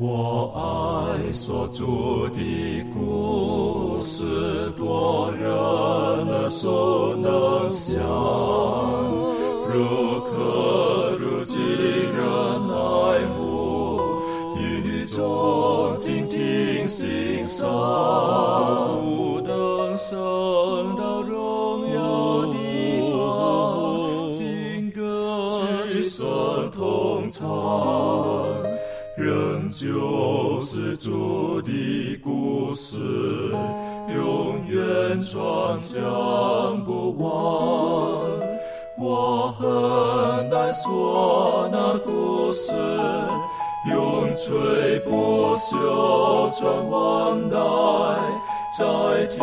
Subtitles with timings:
[0.00, 1.84] 我爱所著
[2.32, 8.00] 的故事，多热烈所能想，
[31.08, 32.98] 主的故事，
[34.14, 37.26] 永远传讲不完。
[39.00, 42.72] 我很难说那故事，
[43.90, 47.56] 永垂不朽传万代，
[48.78, 49.38] 在天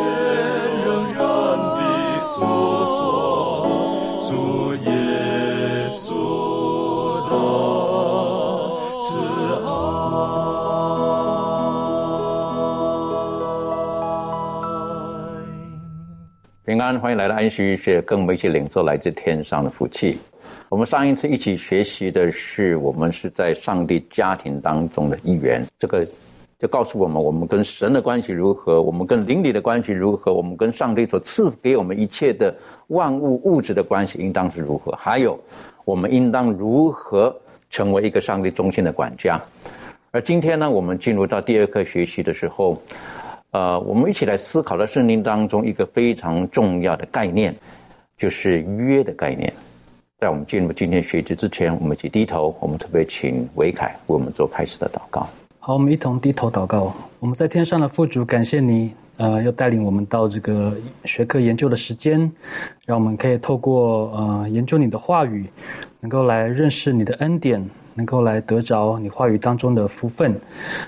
[0.86, 1.24] 仍然
[1.58, 2.46] 的诉
[2.86, 3.66] 说，
[4.30, 4.92] 主耶
[16.76, 20.18] 平安，欢迎来到安息学，跟我们一起领受来自天上的福气。
[20.68, 25.66] 我们上一次一起学习的是，我们是在上帝家庭当中的一员。
[25.78, 26.06] 这个
[26.60, 32.54] 就告诉我们，我们跟神的关系如何，我们跟邻里的关系如何，我们跟上帝所赐给我们一切的
[32.88, 34.92] 万物物质的关系应当是如何。
[34.98, 35.40] 还有，
[35.86, 37.34] 我们应当如何
[37.70, 39.42] 成为一个上帝中心的管家。
[40.12, 42.78] 而今天呢，我们进入到第二课学习的时候。
[43.56, 47.56] 呃，我们一起来思考的圣经当中一个非常重要的概念，
[48.18, 49.54] 就是约的概念。
[50.18, 55.26] 在我们进入今天学习之前，我们一起低头，我们特别请维凯为我们做开始的祷告。
[55.60, 56.94] 好，我们一同低头祷告。
[57.18, 60.76] 我们在天上的父主，感谢你，呃，要带领我们到这个
[61.06, 62.30] 学科研究的时间，
[62.86, 65.48] 让我们可以透过呃研究你的话语，
[66.02, 67.66] 能够来认识你的恩典。
[67.98, 70.38] 能够来得着你话语当中的福分。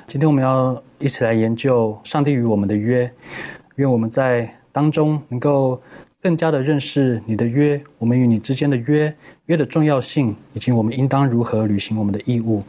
[0.05, 3.09] 今天我们要一起来研究上帝与我们的约，
[3.75, 5.79] 愿我们在当中能够
[6.21, 9.13] 更加的认识你的约，我们与你之间的约，
[9.45, 12.61] 约的重要性，以及我们应当如何履行我们的义务。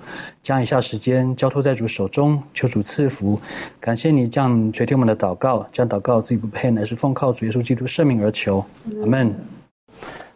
[0.43, 3.37] 将以下时间交托在主手中，求主赐福。
[3.81, 8.63] 感谢你将垂听我们的祷告，将祷告自己不配，乃是奉靠主耶稣基督圣名而求。
[9.03, 9.35] 阿门。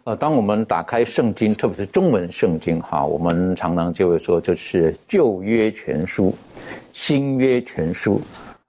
[0.05, 6.35] 呃，当我们打开圣经，特别是中文圣经，哈，我们常常就会说，就是旧约全书、
[6.93, 8.21] 新约全书。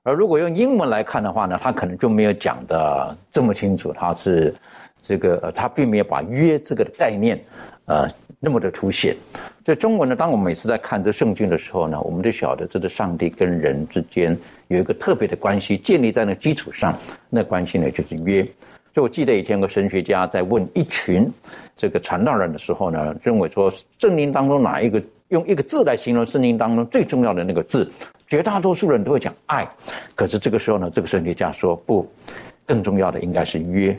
[0.02, 3.92] 而如果用英文来看的话呢，它可能就没有讲的这么清楚。
[3.92, 4.52] 它是
[5.00, 7.38] 这个，它并没有把约这个概念，
[7.86, 8.08] 呃，
[8.40, 9.16] 那么的凸显。
[9.64, 14.36] 所以中文呢，当我们每次在看这圣经的时候呢，我们就晓得，这个上帝跟人之间
[14.68, 16.94] 有一个特别的关系，建立在那基础上，
[17.30, 18.42] 那关系呢就是约。
[18.94, 21.28] 所以我记得以前有个神学家在问一群
[21.74, 27.90] 这个传道人的时候呢，认为说圣经当中哪一个用一个字来形容圣经当中最重要的那个字，
[28.26, 29.68] 绝大多数人都会讲爱。
[30.14, 32.06] 可是这个时候呢，这个神学家说不，
[32.66, 33.98] 更重要的应该是约。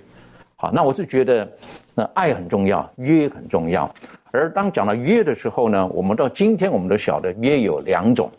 [0.55, 1.51] 好，那我是觉得
[1.93, 3.93] 那爱很重要，约很重要。
[4.31, 8.29] 而当讲到约的时候呢，我们到今天我们都晓得约有两种，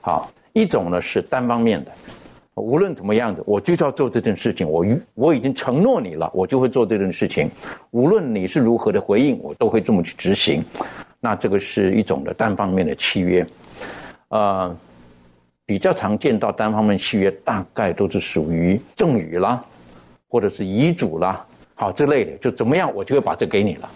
[0.00, 1.90] 好，一种呢是单方面的。
[2.56, 4.68] 无论怎么样子，我就是要做这件事情。
[4.68, 4.84] 我
[5.14, 7.48] 我已经承诺你了，我就会做这件事情。
[7.90, 10.62] 无论你是如何的回应，我都会这么去执行。
[11.20, 13.46] 那这个是一种的单方面的契约。
[14.28, 14.76] 呃，
[15.70, 19.64] 比较常见到单方面契约，大概都是属于赠与啦，
[20.28, 22.36] 或者是遗嘱啦，好之类的。
[22.38, 23.88] 就怎么样，我就会把这给你了。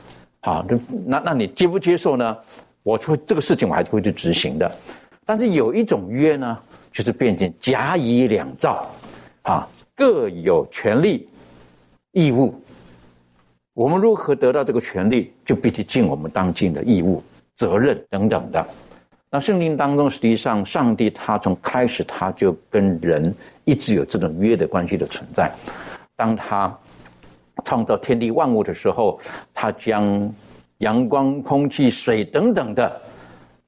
[0.43, 0.65] 好，
[1.05, 2.39] 那那你接不接受呢？
[2.85, 4.71] 我会这个事情，我还是会去执行的。
[5.27, 6.57] 但是有一种约呢。
[6.95, 8.89] 就是变成甲乙两造，
[9.43, 11.29] 啊，各有权利、
[12.13, 12.55] 义务。
[13.73, 17.21] 我们如何得到这个权利，就必须尽我们当尽的义务、
[17.57, 18.65] 责任等等的。
[19.35, 23.35] 那圣经当中，实际上上帝他从开始他就跟人
[23.65, 25.51] 一直有这种约的关系的存在。
[26.15, 26.73] 当他
[27.65, 29.19] 创造天地万物的时候，
[29.53, 30.33] 他将
[30.79, 33.01] 阳光、空气、水等等的，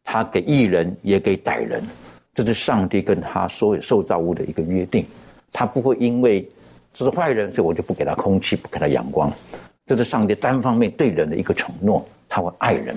[0.05, 1.83] 他给艺人也给歹人。
[2.33, 5.05] 这是上帝跟他所有受造物的一个约定，
[5.51, 6.49] 他不会因为
[6.93, 9.33] 这是坏人，所以我就不给他空气，不给他阳光。
[9.85, 12.97] 这是上帝单方面对人的一个承诺，他会爱人。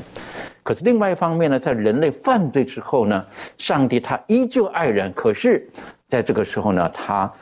[0.70, 3.26] 可是另外一方面呢，在人类犯罪之后呢，
[3.58, 5.12] 上帝他依旧爱人。
[5.14, 5.68] 可是
[6.08, 7.34] 在这个时候呢，他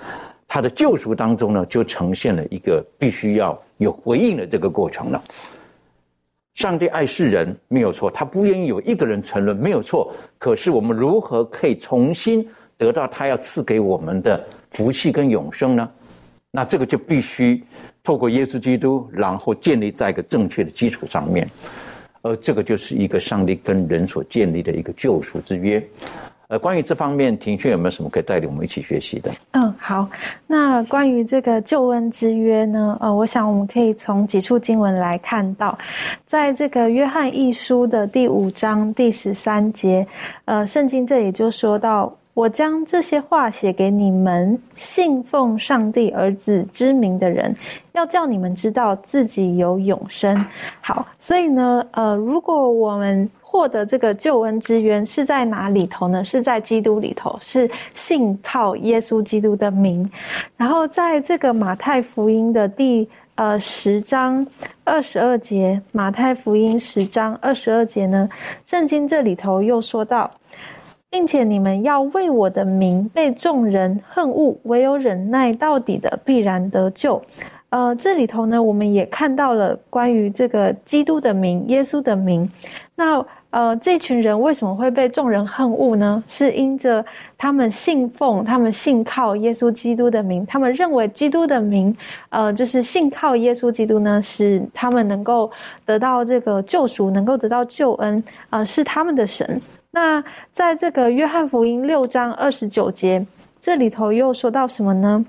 [0.48, 5.22] 他的救赎当中呢，就呈现了一个必须要有回应的这个过程了。
[6.54, 10.16] 上帝爱世人没有错，他不愿意有一个人沉沦没有错。
[10.38, 12.48] 可是我们如何可以重新
[12.78, 14.42] 得到他要赐给我们的
[14.72, 15.90] 福气跟永生呢？
[16.50, 17.62] 那这个就必须
[18.06, 21.46] 透过耶稣基督，然后建立在一个正确的基础上面。
[22.28, 25.84] 而这个就是一个上帝跟人所建立的一个救赎之约。
[26.50, 29.32] 呃，关于这方面，庭训有没有什么可以带领我们一起学习的？
[29.52, 30.08] 嗯，好。
[30.46, 32.98] 那关于这个救恩之约呢？
[33.02, 35.78] 呃，我想我们可以从几处经文来看到，
[36.26, 40.08] 在这个约翰一书的第五章第十三节，
[40.46, 42.16] 呃，圣经这里就说到。
[42.38, 47.56] 我将这些话写给你们信奉上帝儿子之名的人，
[47.94, 50.46] 要叫你们知道自己有永生。
[50.80, 56.24] 好，所以呢，呃，如果我们获得这个救恩之源是在哪里头呢？
[56.24, 60.08] 是在基督里头，是信靠耶稣基督的名。
[60.56, 64.46] 然后在这个马太福音的第呃十章
[64.84, 68.30] 二十二节，马太福音十章二十二节呢，
[68.64, 70.30] 圣经这里头又说到。
[71.18, 77.20] 并且你们要为我的名被众人恨恶，唯有忍耐到底的必然得救。
[77.70, 82.48] 呃，这里头呢，我们也看到了关于这个基督的名、耶稣的名。
[82.94, 86.24] 那呃，这群人为什么会被众人恨恶呢？
[86.28, 87.04] 是因着
[87.36, 91.98] 他们信奉、他们信靠耶稣基督的名，他们认为基督的名，
[92.30, 95.50] 呃，就是信靠耶稣基督呢，使他们能够
[95.84, 99.60] 得到这个救赎，能够得到救恩，啊，是他们的神。
[99.98, 103.26] 那在这个约翰福音六章二十九节，
[103.60, 105.26] 这里头又说到什么呢？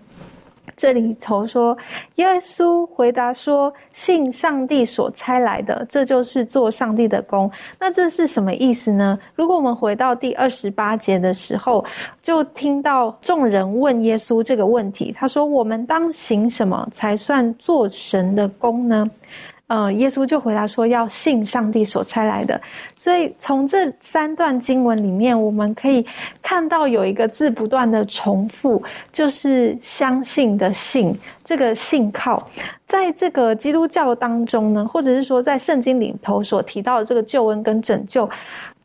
[0.77, 1.75] 这里头说，
[2.17, 7.51] 耶稣回答说：“信上帝所差来的，这就是做上帝的工。”
[7.81, 9.19] 那这是什么意思呢？
[9.35, 11.83] 如果我们回到第二十八节的时候，
[12.21, 19.09] 就听到众人问耶稣这个问题，他说：“我们当行什么才算做神的工呢？”
[19.69, 22.61] 呃，耶稣就回答说：“要信上帝所差来的。”
[22.97, 26.05] 所以从这三段经文里面，我们可以
[26.43, 28.83] 看到有一个字不断的重复，
[29.13, 31.15] 就是“相信”的“信”。
[31.45, 32.49] 这个信靠，
[32.87, 38.29] 在这个基督教当中呢，或者是说在圣经里头所提到的这个救恩跟拯救。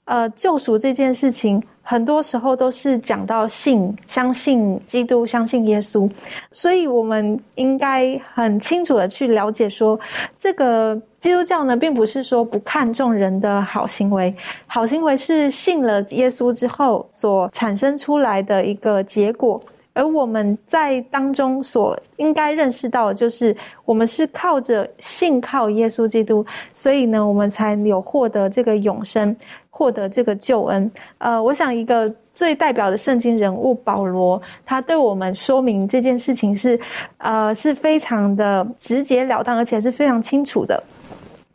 [0.06, 6.10] 呃，救赎这件事情，很多时候都是讲到信、相信基督、相信耶稣，
[6.52, 9.98] 所以我们应该很清楚的去了解说，
[10.38, 14.36] 这个基督教呢，并不是说不看重人的好行为，
[14.68, 19.62] 好行为是信了耶稣之后所产生出来的一个结果。
[19.94, 23.56] 而我们在当中所应该认识到的，就是
[23.86, 29.36] 我们是靠着信靠耶稣基督，所以呢，我们才有获得这个永生，
[29.70, 30.92] 获得这个救恩。
[31.20, 36.80] 呃，我想一个最代表的圣经人物保罗，他对我们说明这件事情是，
[37.18, 40.84] 呃，是非常的直截了当，而且是非常清楚的。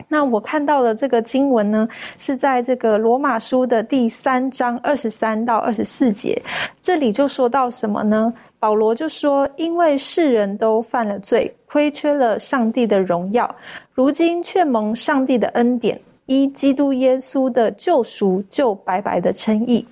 [0.09, 6.41] 那我看到的这个经文呢，是在这个罗马书的第三章二十三到二十四节，
[6.81, 8.33] 这里就说到什么呢？
[8.59, 13.49] 保罗就说：“因为世人都犯了罪，亏缺了上帝的荣耀，
[13.93, 19.85] 如今却蒙上帝的恩典，依基督耶稣的救赎，就白白的称义。”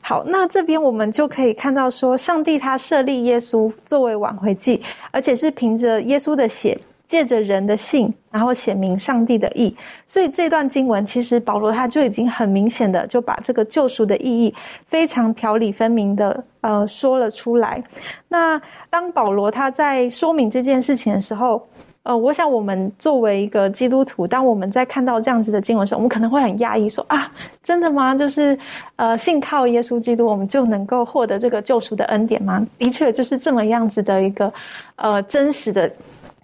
[0.00, 4.80] 好，那这边我们就可以看到说，上帝他设立耶稣作为挽回祭，
[5.10, 6.78] 而且是凭着耶稣的血。
[7.06, 9.74] 借着人的信，然后显明上帝的意，
[10.06, 14.54] 所以这段经文其实保罗他就已经很明显的就把这个救赎的意义
[14.86, 17.82] 非常条理分明的呃说了出来。
[18.28, 21.66] 那当保罗他在说明这件事情的时候，
[22.04, 27.30] 呃，我想我们作为一个基督徒，当我们在看到这样子的经文时，候，我们可能会很压抑，说啊，
[27.62, 28.14] 真的吗？
[28.14, 28.58] 就是
[28.96, 32.66] 呃，信靠耶稣基督，我们就能够获得这个救赎的恩典吗？
[32.78, 34.52] 的确，就是这么样子的一个
[34.96, 35.90] 呃真实的。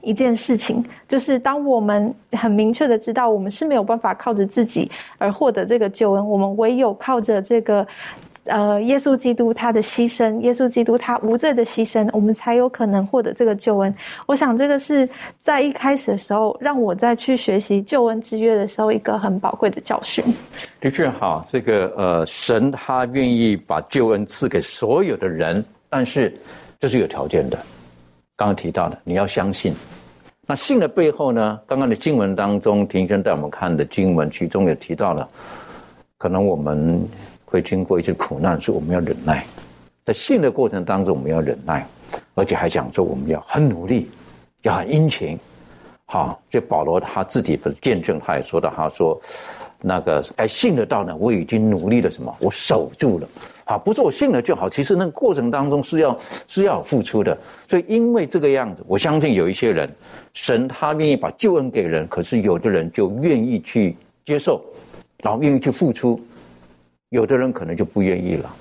[0.03, 7.87] 一件事情，就是当我们很明确的知道，我们是没有办法靠着自己而获得这个救恩，我们唯有靠着这个，
[8.45, 13.95] 呃，耶稣基督他的牺牲，耶稣基督他无罪的牺牲，我们才有可能获得这个救恩。
[14.27, 20.25] 我想这个是在一开始的时候，让我在去学习救恩之约的时候，一个很宝贵的教训。
[20.81, 26.35] 的确，哈，这个呃，神他愿意把救恩赐给所有的人，但是
[26.79, 27.59] 这是有条件的。
[28.41, 29.75] 刚刚提到的，你要相信。
[30.47, 31.61] 那信的背后呢？
[31.67, 35.29] 刚刚的经文当中，庭轩带我们看的经文，其中也提到了，
[36.17, 37.07] 可能我们
[37.45, 39.45] 会经过一些苦难，所以我们要忍耐。
[40.05, 41.87] 在信的过程当中，我们要忍耐，
[42.35, 44.11] 而且还讲说我们要很努力，
[44.63, 45.39] 要很殷勤。
[46.07, 49.21] 好，就保罗他自己的见证，他也说到，他说。
[49.83, 52.35] 那个该信得到呢，我已经努力了什么？
[52.39, 53.29] 我守住了，
[53.71, 54.69] 啊，不是我信了就好。
[54.69, 56.17] 其实那个过程当中是要
[56.49, 57.39] 是要付出的。
[57.69, 59.89] 所以因为这个样子，我相信有一些人，
[60.35, 64.61] 神他愿意把救恩给人，可是有的人就愿意去接受，
[65.23, 66.21] 然后愿意去付出，
[67.11, 68.57] 有的人可能就不愿意了。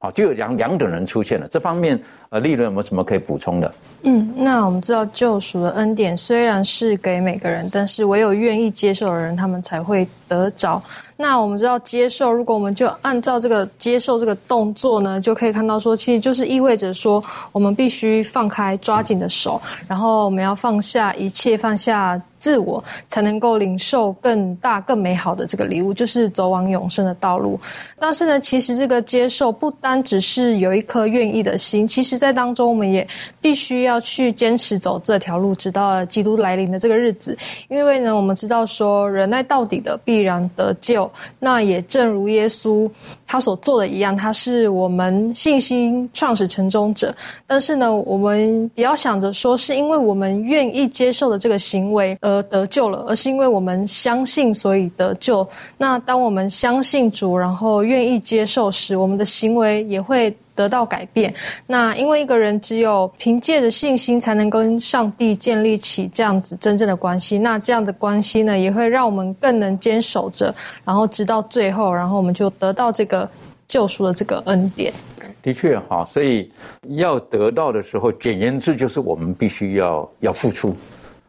[0.00, 1.46] 啊，就有两两种人出现了。
[1.46, 2.00] 这方面，
[2.30, 3.72] 呃，利润有没有什么可以补充的？
[4.02, 10.80] 嗯，那我们知道救赎的恩典虽然是给每个人，但是唯有愿意接受的人，他们才会得着。
[11.16, 22.20] 那我们知道接受，如果我们就按照这个接受这个动作呢，就可以看到说，其实就是意味着说，我们必须放开抓紧的手，然后我们要放下一切，放下。
[22.40, 27.58] 自我才能够领受更大、更美好的这个礼物，就是走往永生的道路。
[27.98, 33.04] 但是呢，其实这个接受不单只是有一颗愿意的心，其实在当中我们也
[33.40, 37.36] 必须要去坚持走这条路，直到基督来临的这个日子。
[37.68, 41.10] 因为呢，我们知道说忍耐到底的必然得救。
[41.40, 42.88] 那也正如耶稣
[43.26, 47.12] 他所做的一样，他是我们信心创始成终者。
[47.46, 52.16] 但是呢，我们不要想着说是因为我们愿意接受的这个行为。
[52.20, 55.48] 而得救了，而是因为我们相信，所以得救。
[55.78, 61.32] 那当我们相信主，然后愿意接受时，我们的行为也会得到改变。
[61.68, 67.38] 那因为一个人只有凭借着信心，才能跟上帝建立起这样子真正的关系。
[67.38, 70.52] 那这样的关系呢，也会让我们更能坚守着，
[70.84, 73.28] 然后直到最后，然后我们就得到这个
[73.68, 74.92] 救赎的这个恩典。
[75.40, 76.50] 的确哈，所以
[76.96, 80.74] 要得到的时候，简言之就是我们必须要要付出。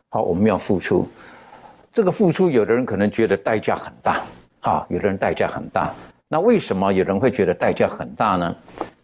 [0.10, 1.08] 好，我们要付出。
[1.94, 4.22] 这个付出，有的人可能觉得代价很大，
[4.62, 5.94] 啊，有的人代价很大。
[6.32, 8.56] 那为什么有人会觉得代价很大呢？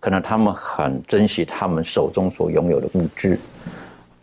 [0.05, 3.39] 可能他们很珍惜他们手中所拥有的物质。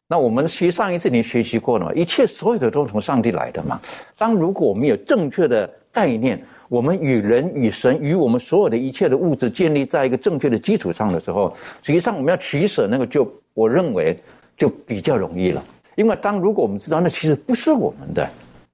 [0.06, 1.92] 那我们其实上一次你学习过了嘛？
[1.92, 3.80] 一切所有的都从上帝来的嘛。
[4.16, 14.16] 当如果我们有正确的概念，我们与人、与神、与我们所有的一切的物质建立在一个正确的基础上的时候，实际上我们要取舍那个，就我认为
[14.56, 15.60] 就比较容易了。
[15.96, 18.30] 因为当如果我们知道那其实不是我们的，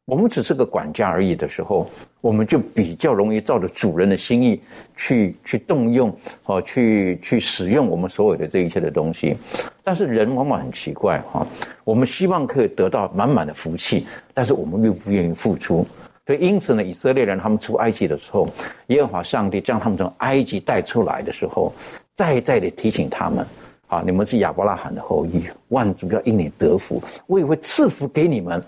[0.08, 1.86] 我们只是个管家而已的时候，
[2.22, 4.58] 我们就比较容易照着主人的心意
[4.96, 6.10] 去去动用，
[6.46, 9.36] 哦，去去使用我们所有的这一切的东西。
[9.84, 11.46] 但是人往往很奇怪哈，
[11.84, 15.86] 我们希望可以得到满满的福气，但是我们又不愿意付出。
[16.26, 18.48] 所以因此呢，以色列人他们出埃及的时候，
[18.86, 21.70] 耶和华上帝将他们从埃及带出来的时候，
[22.14, 23.46] 再再的提醒他们。
[23.88, 24.02] 啊！
[24.04, 28.62] 你们是亚伯拉罕的后裔，万族要因你得福，我也会赐福给你们。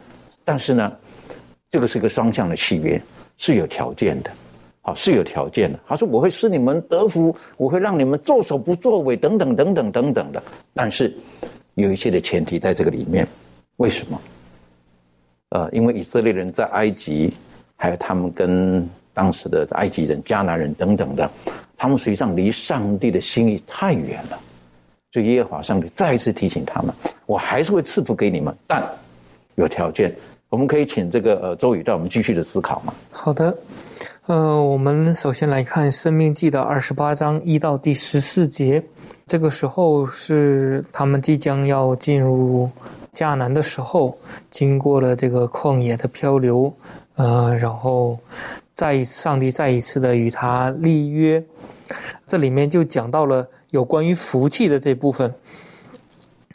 [0.46, 0.90] 但是呢，
[1.70, 3.00] 这个是一个双向的契约，
[3.36, 4.30] 是有条件的。
[4.82, 5.78] 好，是有条件的。
[5.86, 10.42] 他说：“我会使你们得福，我会让你们作首不作尾，等等等等等等的。”
[10.74, 11.14] 但是
[11.74, 13.28] 有一些的前提在这个里面。
[13.76, 14.20] 为什么？
[15.50, 17.32] 呃，因为以色列人在埃及，
[17.76, 21.30] 还有他们跟当时的埃及人、迦南人等等的，
[21.76, 24.40] 他们实际上离上帝的心意太远了。
[25.12, 26.94] 所以耶和华上帝再一次提醒他们
[27.26, 28.82] ：“我还是会赐福给你们，但
[29.56, 30.14] 有条件。”
[30.50, 32.92] 我们可以请这个呃周宇带我们继续的思考吗？
[33.12, 33.56] 好的，
[34.26, 38.82] 呃，我们首先来看《生命记》的二十八章一到第十四节。
[39.28, 42.68] 这个时候是他们即将要进入
[43.12, 44.18] 迦南的时候，
[44.50, 46.74] 经过了这个旷野的漂流，
[47.14, 48.18] 呃，然后
[48.74, 51.42] 再上帝再一次的与他立约。
[52.26, 53.46] 这里面就讲到了。
[53.70, 55.32] 有关于福气的这部分，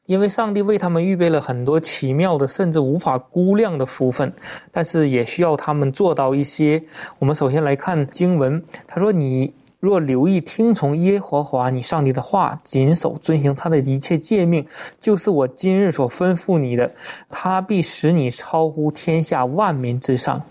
[0.05, 4.31] 因为上帝为他们预备了很多奇妙的，甚至无法估量的福分，
[4.71, 6.83] 但是也需要他们做到一些。
[7.17, 14.65] 我们首先来看经文，他说：“你若留意听从耶和华你上帝的话，谨守遵行他的一切诫命，
[15.01, 16.91] 就是我今日所吩咐你的，
[17.29, 20.41] 他必使你超乎天下万民之上。”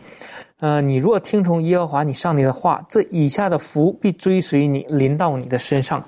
[0.61, 6.03] 呃，你若听从耶和华你上帝的话，这以下的福必追随你，临到你的身上。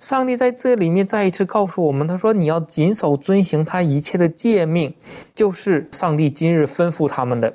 [0.00, 4.94] 上帝在这里面再一次告诉我们，他说：“你要谨守遵行他一切的诫命，
[5.34, 7.52] 就是上帝今日吩咐他们的。”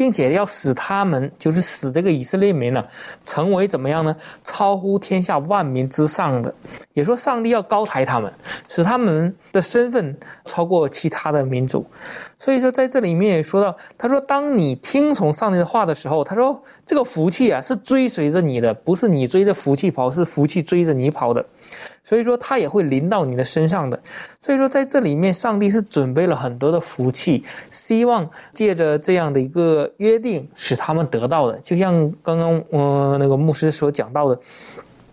[0.00, 2.82] 并且要使他们，就是使这个以色列民呢，
[3.22, 4.16] 成为怎么样呢？
[4.42, 6.54] 超乎天下万民之上的，
[6.94, 8.32] 也说上帝要高抬他们，
[8.66, 10.16] 使他们的身份
[10.46, 11.84] 超过其他的民族。
[12.38, 21.44] 所以说，在这里面也说到，他说：“当你听从上帝的话的时候，他说这个福气啊，是追随着你的，不是你追着福气跑，是福气追着你跑的。”
[22.10, 23.96] 所以说，他也会临到你的身上的。
[24.40, 31.56] 所以说，在这里面，上帝是准备了很多的福气，希望借着这样的一个约定，使他们得到的。
[31.60, 34.40] 就像刚刚我那个牧师所讲到的。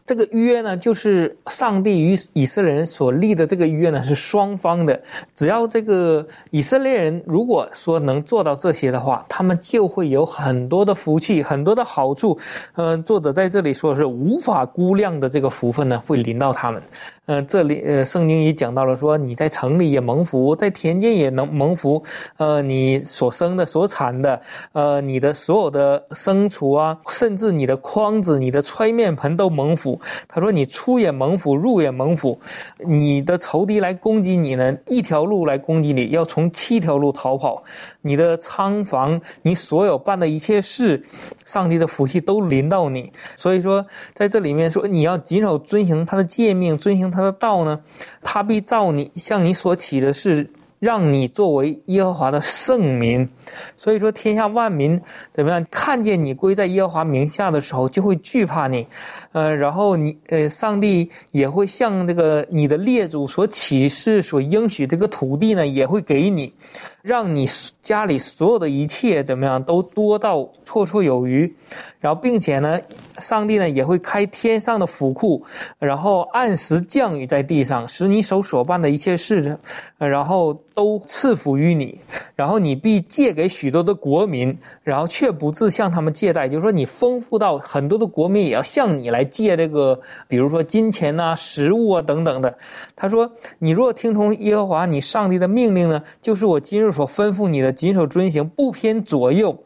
[0.08, 4.98] 这个约呢，就是上帝与以色列人所立的这个约呢，是双方的。
[5.36, 12.40] 只要这个以色列人如果说能做到这些的话，他们就会有很多的福气，很多的好处。
[12.76, 16.82] 嗯，作者在这里说是无法估量的这个福分呢，会临到他们。
[17.28, 22.04] 嗯，这里呃，圣经也讲到了说，你在城里也蒙福，在田间也能蒙福。
[22.36, 24.42] 呃，你所生的、所产的，
[24.74, 29.78] 呃，你的所有的牲畜啊，甚至你的筐子、你的揣面盆都蒙福。
[29.78, 30.02] 福。
[30.28, 32.36] 他说：“你出也蒙福，入也蒙福。
[32.84, 37.62] 你的仇敌来攻击你呢，一条路来攻击你，要从七条路逃跑。
[38.02, 41.00] 你的仓房，你所有办的一切事，
[41.46, 43.14] 上帝的福气都临到你。
[43.36, 47.80] 所以说，在这里面说，你要谨守遵行他的诫命，遵行他他的道呢，
[48.22, 53.28] 他必照你向你所起的是。”让你作为耶和华的圣民，
[53.76, 55.66] 所以说天下万民怎么样？
[55.72, 58.86] 看见你归在耶和华名下的时候，就会惧怕你，
[59.32, 66.54] 呃，然后你呃，上帝也会向这个你的列祖所启示、所应许这个土地呢，也会给你，
[67.08, 67.48] 让你
[67.80, 71.56] 家里所有的一切怎么样都多到绰绰有余，
[72.02, 72.78] 然后并且呢，
[73.20, 75.42] 上帝呢也会开天上的府库，
[75.80, 79.58] 然后按时降雨在地上，使你手所办的一切事，
[79.98, 80.62] 然后。
[80.78, 82.00] 都赐福于你，
[82.36, 92.56] 然后你必借给许多的国民，然后却不自向他们借贷，就是说你丰富到很多的国民也要向你来借这个，比如说金钱呐、食物啊等等的。
[92.96, 99.58] 他说：“你若听从耶和华你上帝的命令呢，就是我今日所吩咐你的，谨守遵行，不偏左右，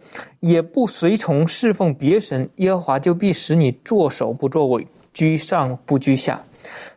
[0.42, 6.40] 也不随从侍奉别神，耶和华就必使你作首不作尾，居上不居下。”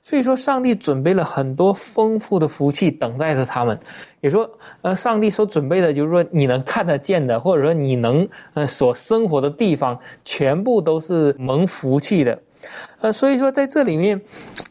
[0.03, 3.79] 所以说，上帝准备了很多丰富的福气等待着他们。
[4.21, 4.47] 也说，
[4.83, 12.39] 呃，上帝所准备的，就是说你能看得见的，或者说你能呃所生活的地方，全部都是蒙福气的。
[13.01, 14.21] 呃，所以说在这里面，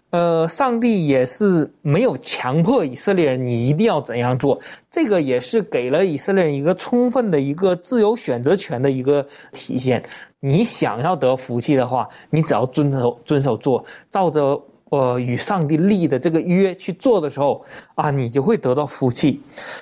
[0.09, 4.59] 呃，上帝也是没有强迫以色列人你一定要怎样做，
[4.89, 10.03] 这个也是给了以色列人一个充分的一个自由选择权的一个体现。
[10.39, 14.62] 你想要得福气的话，你只要遵守遵守做，照着。
[14.89, 19.41] 呃，与上帝立的这个约去做的时候啊，你就会得到福气。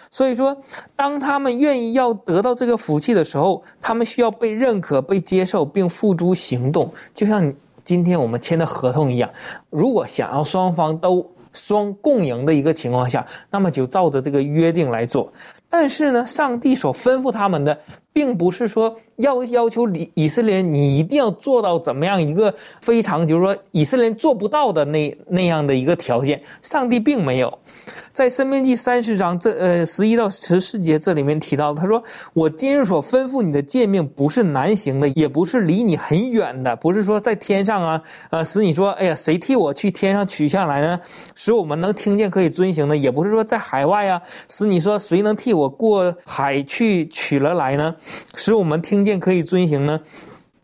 [0.09, 0.55] 所以说，
[0.95, 6.89] 当他们愿意要得到这个福气的时候，他们需要被认可、被接受，并付诸行动。
[7.13, 7.53] 就像
[7.91, 9.29] 今天我们签的合同一样，
[9.69, 15.29] 如果想要双方都双共赢的一个情况下，那么就照着这个约定来做。
[15.69, 17.77] 但是呢，上帝所吩咐他们的，
[18.13, 26.41] 并不是说要要求以以色列人你一定要做到怎么样一个非常，就是说以色列人做不到的那那样的一个条件。
[26.61, 27.59] 上帝并没有。
[28.13, 40.99] 在《生命记》三十章这呃十一到十四节这里面提到，他说：“我今日所吩咐你的诫命，不是难行的，也不是离你很远的，不是说在天上啊，呃，使你说，哎呀，谁替我去天上取下来呢？
[41.35, 47.95] 使我们能听见可以遵行的，也不是说在海外啊，使你说谁能替我过海去取了来呢？
[48.35, 49.97] 使我们听见可以遵行呢？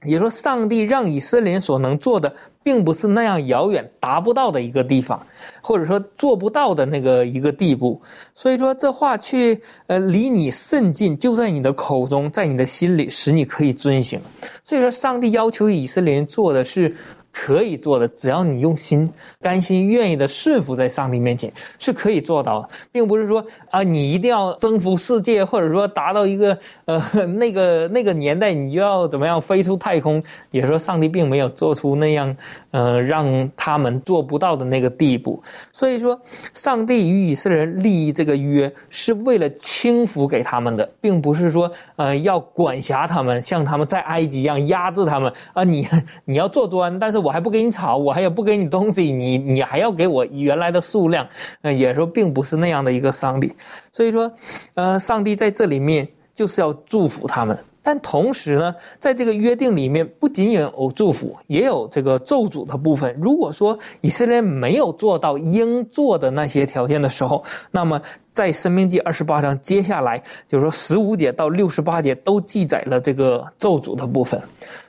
[0.03, 2.33] 也说上帝让以色列人所能做的。”
[2.67, 5.25] 并不是那样遥远达不到的一个地方，
[5.61, 8.01] 或者说做不到的那个一个地步，
[8.33, 14.19] 所以说这话去呃离你甚近，就在你的口中，在你的心里，使你可以遵行。
[14.65, 16.93] 所以说，上帝要求以色列人做的是。
[17.31, 19.07] 可以做的，只要你用心、
[19.41, 26.99] 甘心、愿意的顺服在上帝面前，是可以做到的，并不是说啊，你一定要征服世界，或者说达到一个呃
[27.37, 30.21] 那个 那个年代，你就要怎么样飞出太空。
[30.49, 32.35] 也说上帝并没有做出那样
[32.71, 35.39] 呃让他们做不到的那个地步。
[35.71, 36.19] 所以说，
[36.55, 45.63] 上帝与以色列人立这个约，是为了轻浮给他们的，并不是说呃要管辖他们，像他们在埃及一样压制他们啊。
[45.63, 45.87] 你
[46.25, 47.26] 你要做专，但是。
[47.27, 51.27] 我还不给你炒，我还要不给你东西，你你还要给我原来的数量，
[51.61, 53.53] 呃，也说并不是那样的一个上帝，
[53.91, 54.31] 所以说，
[54.75, 57.57] 呃，上帝在这里面就是要祝福他们。
[57.87, 63.17] 但同时呢，在这个约定里面，不仅仅有祝福，也有这个咒诅的部分。
[63.17, 68.01] 如果说以色列没有做到应做的那些条件的时候，那么
[68.33, 74.37] 在《生命记》二十八章接下来，就是说十五节到六十八节都记载了这个咒诅的部分。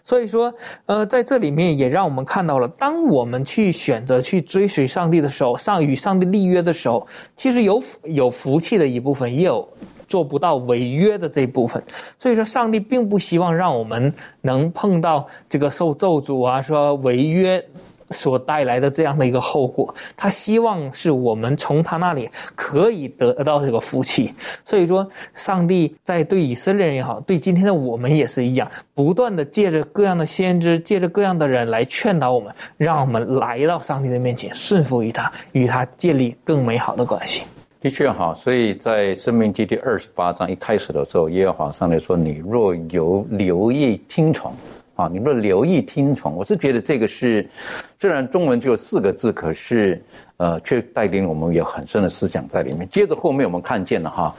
[0.02, 0.52] 所以说，
[0.86, 7.06] 呃，在这里面也让我们看到了，当我们去选择去追随上帝的时候，上与上帝立约的时候，
[7.36, 9.68] 其实有有福气的一部分，也有。
[10.08, 11.80] 做不到违约的这一部分，
[12.18, 17.62] 所以说上帝并不希望让我们能碰到这个受咒诅啊，说违约
[18.10, 19.94] 所带来的这样的一个后果。
[20.16, 24.32] 他希望是我们从他那里可以得到这个福气。
[24.64, 37.42] 所以说，上帝在对以色列人也好，对今天的我们也是一样，不断的借着各样的先知，借着各样的人来劝导我们，让我们来到上帝的面前，顺服于他，与他建立更美好的关系。
[37.80, 44.52] 的确哈，所以在《生命记》第二十八章一开始的时候，耶和华上来说：“你若有留意听从，
[44.96, 47.48] 啊，你若留意听从。”我是觉得这个是，
[47.96, 50.02] 虽然中文只有四个字，可是
[50.38, 52.88] 呃，却带领我们有很深的思想在里面。
[52.88, 54.34] 接着后面我们看见了哈，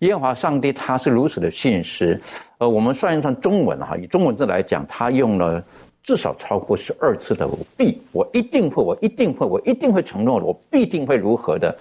[0.00, 2.20] 耶和华上帝他是如此的信实，
[2.58, 5.64] 呃，我们算一算中文哈，以中文字来讲，他用了
[6.02, 11.74] 至少超过十二次的必，我一定会，我一定会，我一定会承诺的，我必定会如何的。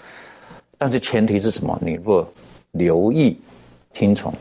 [0.84, 1.80] 但是前提是什么？
[1.82, 2.28] 你若
[2.72, 3.40] 留意
[3.94, 4.34] 听从，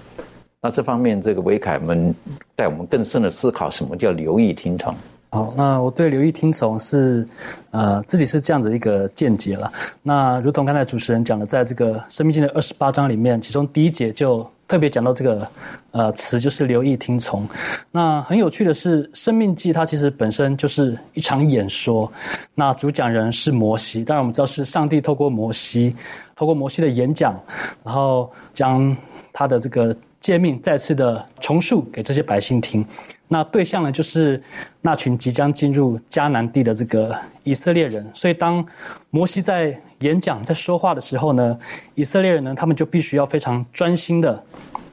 [0.61, 2.13] 那这方面这个维凯们
[2.57, 4.93] 带我们更深的思考，什么叫留意听从？
[5.35, 7.27] 好，那我对留意听从是，
[7.71, 9.73] 呃，自己是这样子一个见解了。
[10.03, 15.49] 那如同刚才主持人讲的，在这个《生命经》的二十八章里面，其中第一节就特别讲到这个，
[15.93, 17.49] 呃，词就是留意听从。
[17.91, 22.13] 那很有趣的是，《生命记》它其实本身就是一场演说。
[22.55, 25.97] 那主讲人是摩西，当然我们知道是上帝透过摩西，
[26.37, 27.41] 透过摩西的演讲，
[27.83, 28.95] 然后将
[29.33, 32.87] 他的这个诫命再次的重述给这些百姓听。
[33.27, 34.41] 那对象呢，就是
[34.81, 38.09] 那群即将进入迦南地的这个以色列人。
[38.15, 38.65] 所以，当
[39.11, 41.59] 摩西在演讲、在说话的时候呢，
[41.95, 44.45] 以色列人呢，他们就必须要非常专心的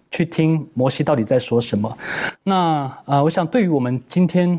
[0.09, 1.95] 去听摩西到底在说什么。
[2.43, 4.57] 那呃，我想对于我们今天，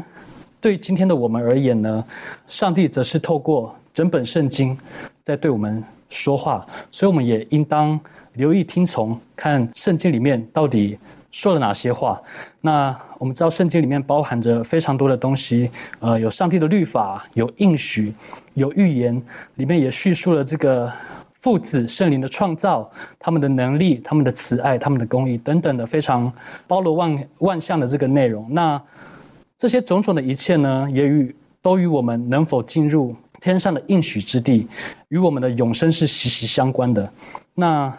[0.60, 2.04] 对今天的我们而言呢，
[2.46, 4.78] 上帝则是透过整本圣经
[5.24, 7.98] 在对我们说话，所以我们也应当
[8.34, 10.98] 留意听从，看圣经里面到底。
[11.32, 12.20] 说了哪些话？
[12.60, 18.12] 那我们知道圣经里面包含着非常多的东西，呃，有上帝的律法，有应许，
[18.54, 19.22] 有预言，
[19.54, 20.92] 里面也叙述了这个
[21.32, 26.32] 父子圣灵的创造，他们的能力，他们的慈爱，他们的公义等等的非常
[26.66, 28.52] 包罗万万象的这个内容。
[28.52, 28.82] 那
[29.56, 34.66] 这些种种的一切呢，也与都与我们能否进入天上的应许之地，
[35.10, 37.08] 与我们的永生是息息相关的。
[37.60, 37.94] 那。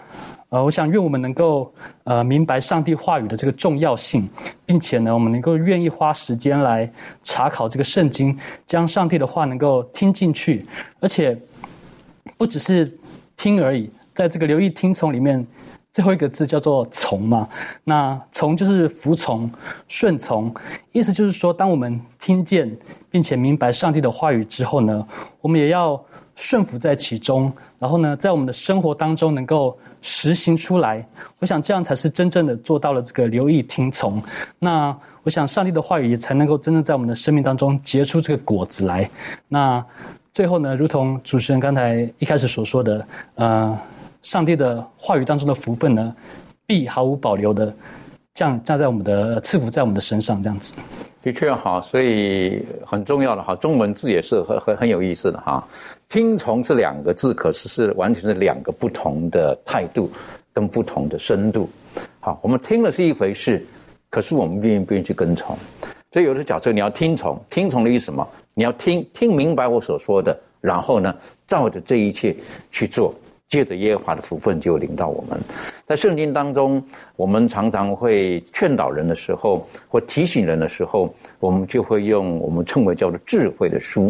[0.52, 4.30] 呃，我想愿我们能够呃明白上帝话语的这个重要性，
[4.66, 6.92] 并且呢，我们能够愿意花时间来
[7.24, 10.66] 查考这个圣经，将上帝的话能够听进去，
[11.00, 11.42] 而且
[12.38, 12.94] 不只是
[13.38, 13.90] 听而已。
[14.14, 15.48] 在这个留意听从里面，
[15.94, 17.48] 最后一个字叫做从嘛，
[17.86, 19.50] 那从就是服从、
[19.88, 20.54] 顺从，
[20.92, 22.70] 意思就是说，当我们听见
[23.10, 25.08] 并且明白上帝的话语之后呢，
[25.40, 26.04] 我们也要
[26.36, 29.78] 顺服在其中，然后呢，在我们的生活当中能够。
[30.04, 34.20] 实行出来，我想这样才是真正的做到了这个留意听从。
[34.58, 39.08] 那我想上帝的话语也才能够真正在我们的生命当中结出这个果子来。
[39.48, 39.86] 那
[40.34, 43.80] 最后呢，如同主持人刚才一开始所说的，呃，
[44.24, 46.16] 上帝的话语当中的福分呢，
[46.66, 47.72] 必毫无保留的
[48.34, 50.74] 降降在我们的赐福在我们的身上，这样子。
[51.24, 55.64] 的确好，所以很重要的哈，中文字也是很很很有意思的哈。
[56.10, 60.12] 听从这两个字，可是是完全是两个不同的态度
[60.52, 61.70] 跟不同的深度。
[62.20, 63.64] 好，我们听了是一回事，
[64.10, 65.56] 可是我们愿意不愿意去跟从？
[66.12, 68.28] 所以有的角色你要听从，听从的意思什么？
[68.54, 71.16] 你要听听明白我所说的，然后呢，
[71.48, 72.36] 照着这一切
[72.72, 73.14] 去做。
[73.52, 75.38] 借着耶和华的福分就领到我们，
[75.86, 76.82] 在圣经当中，
[77.18, 84.10] 我们常常会劝导人的时候，或提醒人的时候，我们就会用我们称为叫做智慧的书。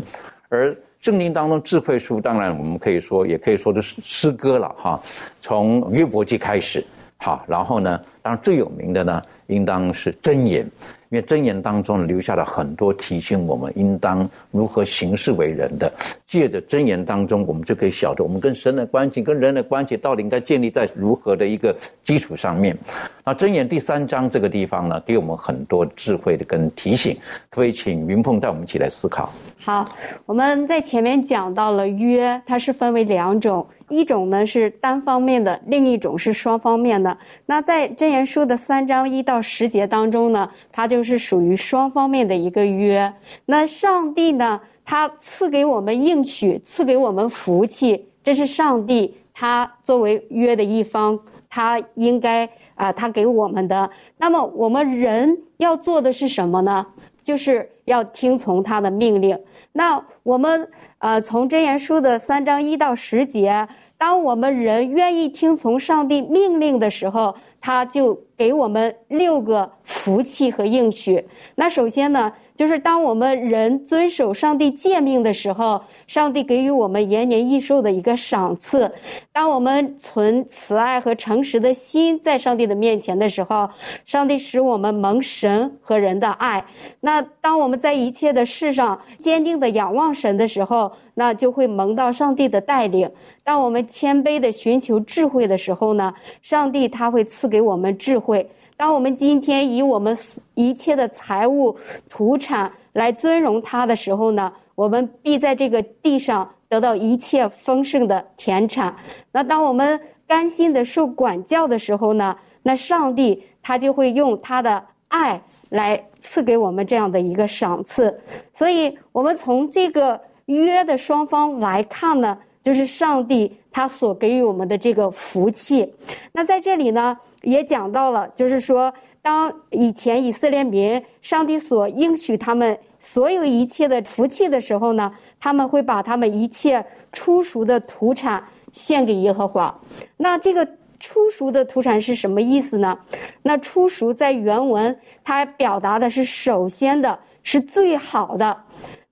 [0.50, 5.02] 而圣经当中智慧书，当然我们可以说，也可以说是诗歌了哈。
[5.42, 6.86] 从约伯记开始，
[7.18, 10.66] 好，然后呢，当然最有名的呢，应当是箴言。
[11.10, 15.92] 因为箴言当中留下了很多提醒我们应当如何行事为人的，
[16.26, 22.78] 借着箴言当中，我们就可以晓得我们跟神的关系、跟人的关系到底应该建立在如何的一个基础上面。
[23.26, 27.18] 那箴言第三章这个地方呢，给我们很多智慧的跟提醒，
[27.50, 29.34] 可以请云凤带我们一起来思考。
[29.60, 29.84] 好，
[30.26, 33.68] 我们在前面讲到了约，它是分为两种。
[33.92, 37.16] 一种呢是单方面的，另一种是双方面的。
[37.46, 43.14] 那在真言书的三章一到十节当中呢，它就是属于双方面的一个约。
[43.46, 53.90] 那上帝呢，他赐给我们应许，赐给我们福气，这是上帝他作为约的一方，他应该啊，他给我们的。
[54.18, 56.88] 那么我们人要做的是什么呢？
[57.24, 59.38] 就是要听从他的命令。
[59.74, 60.68] 那我们
[61.02, 63.68] 呃，从箴言书的三章一到十节。
[63.98, 71.28] 当我们人愿意听从上帝命令的时候，他就给我们六个福气和应许。
[71.56, 72.32] 那首先呢？
[72.56, 78.92] 就是当我们人遵守上帝诫命的时候，上帝给予我们延年益寿的一个赏赐。
[79.32, 83.70] 当我们存慈爱和诚实的心在上帝的面前的时候，
[84.06, 86.64] 上帝使我们蒙神和人的爱。
[87.00, 93.10] 那当我们在一切的事上坚定的仰望神的时候，那就会蒙到上帝的带领。
[93.44, 98.50] 当我们谦卑的寻求智慧的时候呢，上帝他会赐给我们智慧。
[98.82, 100.18] 当我们今天以我们
[100.56, 101.78] 一切的财物、
[102.10, 108.96] 土产来尊荣他的时候呢，我们必在这个地上得到一切丰盛的田产。
[109.32, 115.40] 那当我们甘心的受管教的时候呢，那上帝他就会用他的爱
[115.70, 118.20] 来赐给我们这样的一个赏赐。
[118.52, 125.94] 所以，我们从这个约的双方来看呢，就是上帝他所给予我们的这个福气。
[126.32, 139.80] 那在这里呢，也讲到了，就是说，当以前以色列民上帝所应许他们所有一切的福气的时候呢，他们会把他们一切出熟的土产献给耶和华。
[140.18, 140.68] 那这个。
[141.04, 142.96] 初熟的土产是什么意思呢？
[143.42, 148.56] 那初熟在原文它表达的是首先的是最好的。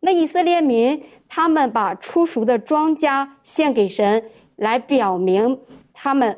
[0.01, 4.23] 那以色列民他们把初熟的庄稼献给神，
[4.57, 5.59] 来表明
[5.91, 6.37] 他们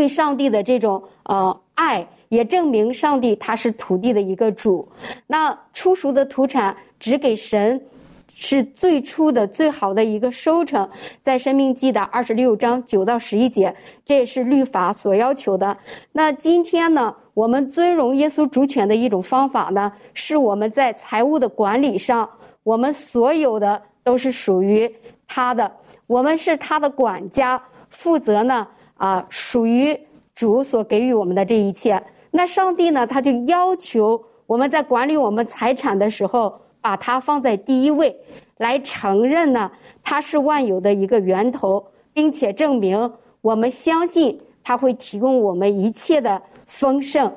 [0.00, 4.88] 对上帝的这种呃爱，也证明上帝他是土地的一个主。
[5.26, 7.78] 那初熟的土产只给神。
[8.42, 10.88] 是最初的最好的一个收成，
[11.20, 15.76] 在《生命记》的二十六章九到十一节，这也是律法所要求的。
[16.12, 22.26] 那今天呢，我们尊荣耶稣主权的一种方法呢，是我们在财务的管理上，
[22.62, 24.90] 我们所有的都是属于
[25.28, 25.70] 他的，
[26.06, 28.66] 我们是他的管家，负责呢
[29.00, 29.98] 啊，属于
[30.34, 32.00] 主所给予我们的这一切。
[32.30, 36.60] 那上帝呢，他就要求我们在管理我们财产的时候。
[36.82, 38.16] 把它放在第一位，
[38.56, 39.70] 来承认呢，
[40.02, 41.84] 它是万有的一个源头，
[42.14, 47.30] 并且证明我们相信它会提供我们一切的丰盛。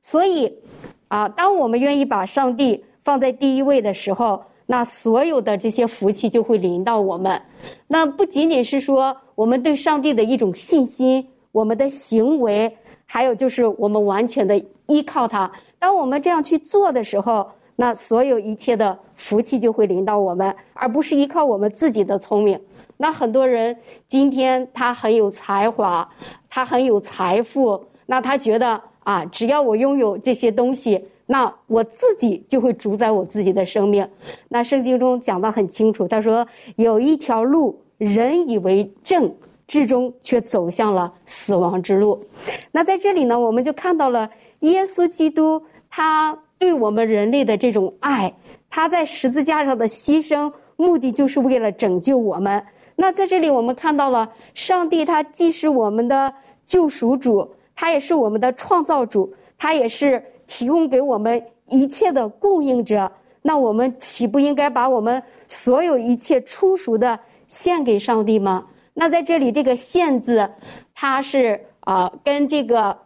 [0.00, 0.60] 所以，
[1.08, 7.42] 啊，当我们愿意把上帝放在第一位的时候，那所有的这些福气就会临到我们。
[7.88, 15.50] 那不仅仅是说我们对上帝的一种信心，我们的行为，还有就是我们完全的依靠他。
[15.78, 22.58] 当我们这样去做的时候，那所有一切的福气就会临到我们，而不是依靠我们自己的聪明。
[22.96, 26.08] 那很多人今天他很有才华，
[26.48, 34.08] 他很有财富，那他觉得啊，只要我拥有这些东西，那我自己就会主宰我自己的生命。
[34.48, 39.34] 那圣经中讲的很清楚，他说有一条路，人以为正，
[39.66, 42.24] 至终却走向了死亡之路。
[42.72, 44.30] 那在这里呢，我们就看到了
[44.60, 46.38] 耶稣基督他。
[46.56, 48.32] 对我们人类的这种爱，
[48.70, 52.64] 他在十字架上的牺牲，目的就是为了拯救我们。
[52.96, 56.32] 那在这里，我们看到了上帝，他既是我们的
[56.64, 63.10] 救赎主，他也是我们的创造主，他也是提供给我们一切的供应者。
[63.42, 68.66] 那我们岂不应该把我们所有一切初熟的献给上帝吗？
[68.92, 70.48] 那在这里，这个“献”字，
[70.94, 72.96] 它是啊，跟这个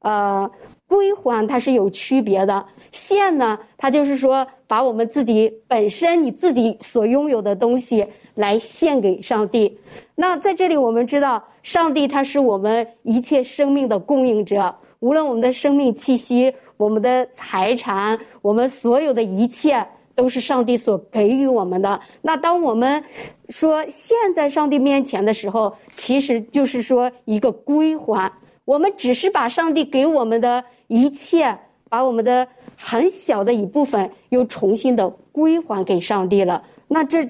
[0.00, 0.50] 呃
[0.88, 2.64] 归还它是有区别的。
[2.92, 9.78] 献呢，它就是说，把我们自己本身你自己所拥有的东西来献给上帝。
[10.14, 14.74] 那在这里，我们知道，上帝他是我们一切生命的供应者。
[15.00, 22.00] 无论我们的生命气息、我们的财产、我们所有的一切，都是上帝所给予我们的。
[22.22, 23.04] 那当我们
[23.48, 28.32] 说献在上帝面前的时候，其实就是说一个归还。
[28.64, 31.56] 我们只是把上帝给我们的一切，
[31.88, 32.48] 把我们的。
[32.78, 36.62] 很小的一部分又重新的归还给上帝了。
[36.88, 37.26] 那这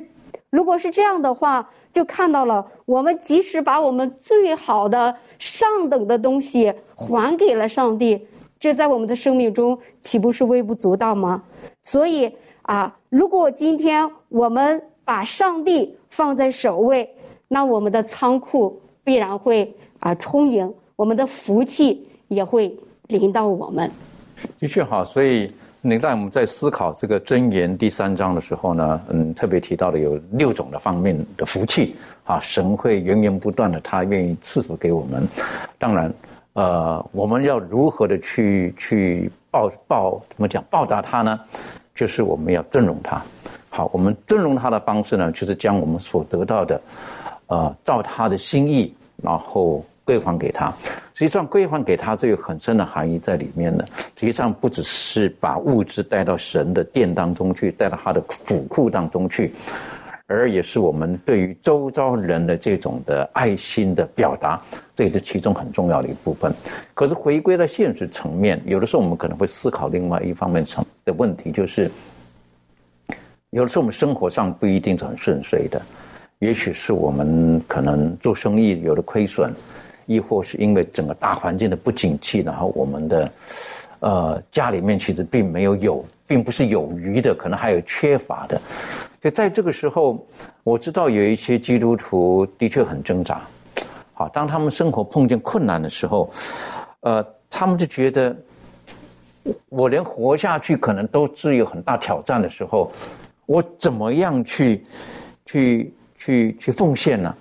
[0.50, 8.26] 如果是这样的话，就看到了我们即使把我们最好的上等的东西还给了上帝，
[8.58, 11.44] 这在我们的生命中岂不是微不足道吗？
[11.80, 12.34] 所以
[12.66, 17.08] 啊，如果今天我们把上帝放在首位，
[17.46, 22.76] 那我们的仓库必然会啊充盈，我们的福气也会
[23.06, 23.88] 临到我们。
[24.58, 25.48] 的确哈，所以
[25.80, 35.24] 你在我们在思考这个箴言第三章的时候呢，嗯，特别提到的有六种的方面的福气啊，神会源源不断的，他愿意赐福给我们。
[35.78, 36.12] 当然，
[36.54, 41.38] 呃，我们要如何的去去报报怎么讲报答他呢？
[41.96, 43.20] 就是我们要尊荣他。
[43.68, 46.80] 好，我们尊荣他的方式呢，就是将我们所得到的，
[47.48, 49.84] 呃，照他的心意，然后。
[50.06, 50.72] 归还给他，
[51.14, 53.84] 实际上归还给他这个很深的含义在里面的。
[54.14, 59.52] 实际上不只是把物质带到神的殿当中去，带到他的府库当中去，
[60.26, 64.60] 而也是我们对于周遭人的这种的爱心的表达，
[64.94, 66.52] 这也是其中很重要的一部分。
[66.94, 71.90] 可是回归到现实层面，有的时候我们可能会思考另外一方面层的问题，就是
[73.50, 75.80] 有的时候我们生活上不一定是很顺遂的，
[76.40, 79.54] 也许是我们可能做生意有了亏损。
[80.08, 83.32] 亦或是因为整个大环境的不景气，然后我们的，
[83.98, 88.62] 呃，家里面其实并没有有，并不是有余的，可能还有缺乏的。
[89.26, 90.24] 就在这个时候，
[90.62, 93.42] 我知道有一些基督徒的确很挣扎。
[94.12, 96.30] 好，当他们生活碰见困难的时候，
[97.00, 98.36] 呃，他们就觉得
[99.68, 102.92] 我连活下去可能都是有很大挑战的时候，
[103.46, 104.86] 我怎么样去
[105.44, 107.34] 去去去奉献呢？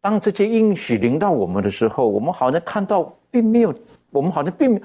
[0.00, 3.74] 当这些应许临到我们的时候，我们好像看到并没有，
[4.08, 4.80] 我们好像并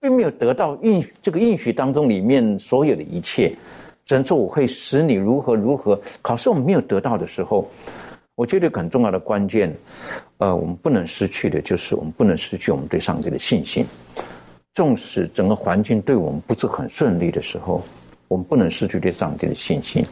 [0.00, 3.54] 并没有得到应这个应许当中里面所有的一切。
[4.12, 7.66] 神说我会使你如何如何，可是我们没有得到的时候，
[8.34, 9.74] 我觉得很重要的关键，
[10.36, 13.86] 呃，我们不能失去的就是我们不能失去我们对上帝的信心。
[14.74, 17.82] 纵使整个环境对我们不是很顺利的时候，
[18.28, 20.04] 我们不能失去对上帝的信心。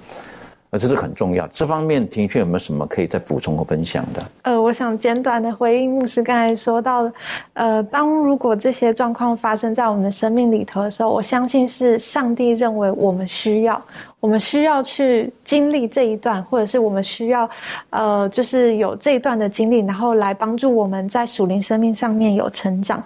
[0.70, 1.46] 呃，这是很重要。
[1.48, 4.22] 这方面，庭轩有没有什么可以再补充和分享的？
[4.42, 7.12] 呃，我想简短的回应牧师刚才说到的，
[7.54, 13.82] 呃，当如果这些状况发生在我们的生命里头的时候，我相信是上帝认为我们需要。
[14.20, 17.48] 我们需要去经历这一段，或者是我们需要，
[17.88, 23.02] 呃，就是有这一段的经历，然后来帮助我们在属灵生命上面有成长。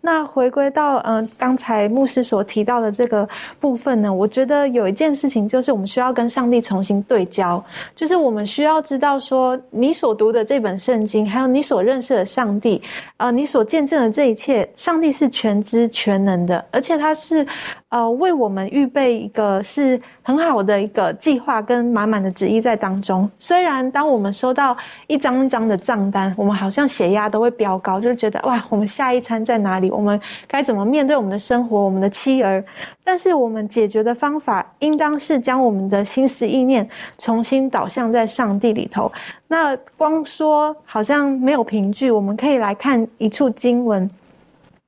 [0.00, 3.26] 那回归到嗯，刚才牧师所提到的这个
[3.58, 12.82] 部分呢，我觉得有一件事情就是我们需要跟上帝重新对焦，就是我们需要知道说，你所读的这本圣经，还有你所认识的上帝，
[13.16, 17.46] 呃，你所见证的这一切，上帝是全知全能的，而且他是。
[17.90, 23.30] 呃，为我们预备一个是很好我的一个计划跟满满的旨意在当中。
[23.38, 29.88] 虽然当我们收到一张一张的账单，我们好像血压都会飙高，就觉得哇，我们下一餐在哪里？
[29.88, 32.64] 我们该怎么面对我们的生活、我们的妻儿？
[33.04, 39.10] 但是我们解决的方法，应当是将我们的心思意念重新导向在上帝里头。
[39.46, 44.10] 那光说好像没有凭据，我们可以来看一处经文。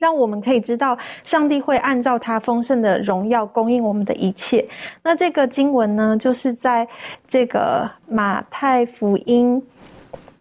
[0.00, 4.66] 让我们可以知道，上帝会按照他丰盛的荣耀供应我们的一切。
[5.02, 6.88] 那这个经文呢，就是在
[7.28, 9.62] 这个马太福音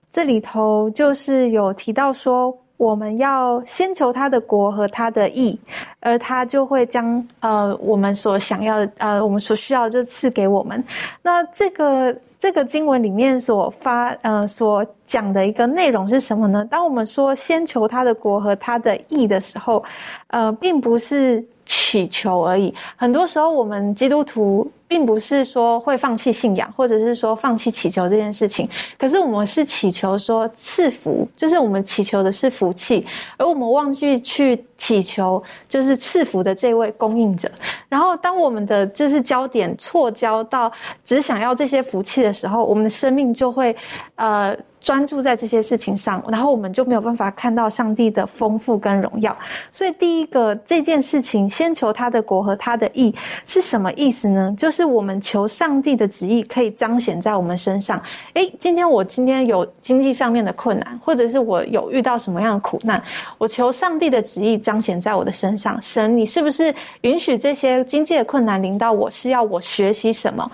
[0.09, 5.59] 这里头，就是有提到说，我们要先求他的国和他的义，
[5.99, 10.81] 而他就会将呃我们所想要的呃我们所需要的就赐给我们。
[11.21, 12.15] 那这个。
[12.39, 16.65] 这个经文里面所发呃所讲的一个内容是什么呢？
[16.71, 19.83] 当我们说先求他的国和他的义的时候，
[20.27, 22.73] 呃，并不是祈求而已。
[22.95, 24.69] 很多时候，我们基督徒。
[24.89, 28.67] 并不是说会放弃信仰，或者是说放弃祈求这件事情。
[28.97, 33.05] 可是我们是祈求说赐福，就是我们祈求的是福气，
[33.37, 37.47] 而我们忘记去祈求就是赐福的这位供应者。
[37.87, 40.71] 然后，当我们的就是焦点错焦到
[41.05, 43.75] 只想要这些福气的时候，我们的生命就会
[44.15, 44.57] 呃。
[44.81, 49.37] 专注在这些事情上，然后我们就没有办法看到上帝的丰富跟荣耀。
[49.71, 53.13] 所以，第一个这件事情，先求他的国和他的义
[53.45, 54.51] 是什么意思呢？
[54.57, 58.01] 就是我们求上帝的旨意可以彰显在我们身上。
[58.33, 63.03] 诶，今天我今天有经济上面的困难，或者是我有遇到什么样的苦难，
[63.37, 65.79] 我求上帝的旨意彰显在我的身上。
[65.81, 69.09] 神，你是不是允许这些经济的困难临到我？
[69.09, 70.49] 是要我学习什么？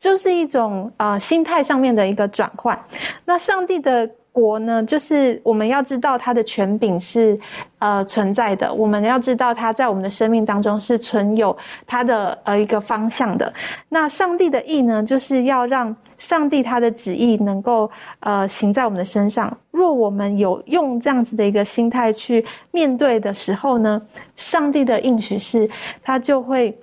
[0.00, 2.76] 就是一种呃心态上面的一个转换。
[3.24, 7.38] 那上帝的国呢，就是我们要知道他的权柄是
[7.80, 11.54] 呃存在的，我们要知道他在我们的生命当中是存有
[11.86, 13.52] 他的呃一个方向的。
[13.88, 19.54] 那上帝的意呢，就是要让上帝他的旨意能够呃行在我们的身上。
[19.70, 24.00] 若我们有用这样子的一个心态去面对的时候呢，
[24.36, 25.68] 上帝的应许是，
[26.02, 26.74] 他就会。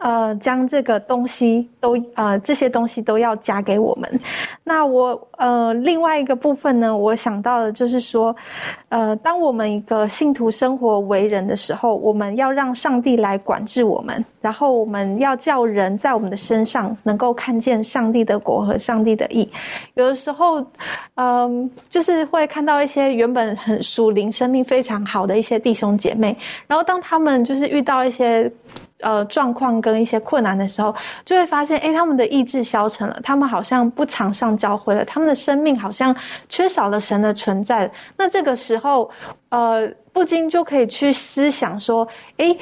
[0.00, 4.20] 呃，将这个东西都呃这些东西都要加给我们。
[4.62, 8.34] 那我呃另外一个部分呢，我想到的就是说，
[8.88, 19.48] 呃，当我们一个信徒生活为人的时候，我们要让上帝来管制我们，然后我们要叫人在我们的身上能够看见上帝的国和上帝的义。
[19.94, 20.64] 有的时候，
[21.14, 28.50] 嗯，就是会看到一些原本很属灵、生命非常好的一些弟兄姐妹，然后当他们就是遇到一些。
[29.00, 36.14] 呃，状况跟一些困难的时候，就会发现，哎，他们的意志消沉了，他们好像不常上教会了，他们的生命好像
[36.48, 37.90] 缺少了神的存在。
[38.16, 39.10] 那这个时候，
[39.50, 42.56] 呃，不禁就可以去思想说，哎，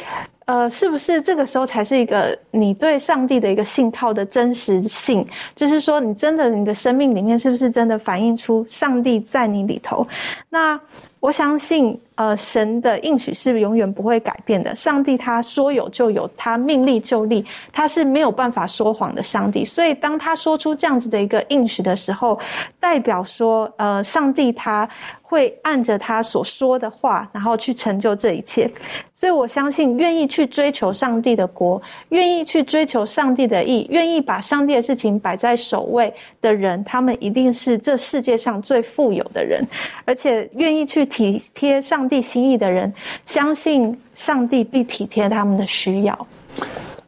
[0.47, 5.27] 呃，是不是这个时候才是一个你对上帝的一个信靠的真实性？
[5.55, 10.05] 就是说，你真的你的生命里面是不是真的反映出上帝在你里头？
[10.51, 10.79] 那。
[11.21, 14.75] 我相信，呃，神的应许是永远不会改变的。
[14.75, 19.65] 上帝他说有就有，他命立就立，他是没有办法说谎的上帝。
[19.65, 22.39] 所以，当他说出这样子的一个应许的时候，
[22.79, 24.89] 代表说，呃，上帝他。
[25.27, 28.71] 会按着他所说的话，然后去成就这一切。
[29.13, 39.67] 所以我相信，愿意去追求上帝的国，愿意去追求上帝的意，愿意把上帝的事情摆在首位的人，他们一定是这世界上最富有的人，
[40.05, 42.04] 而且愿意去体贴上。
[42.05, 42.93] 上帝心意的人，
[43.25, 46.27] 相信上帝必体贴他们的需要。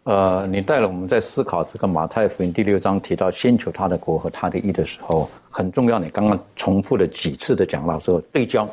[0.05, 5.99] 呃，你带了我们在思考这个马太福音第六章提到先求他的国和他的义的时候，很重要。
[5.99, 8.67] 你刚刚重复了几次的讲到说对焦。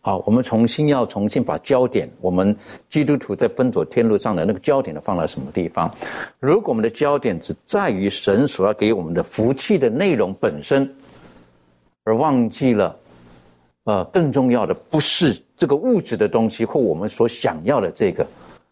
[0.00, 2.56] 好，我们重新要重新把焦点，我们
[2.88, 5.88] 基督徒在奔走天路上的那个焦点呢，放在什么地方？
[6.40, 10.92] 如果我们的焦点只在于神所要给我们的福气的内容本身，
[12.02, 12.96] 而忘记了，
[13.84, 18.26] 呃，更重要的不是这个物质的东西或我们所想要的这个。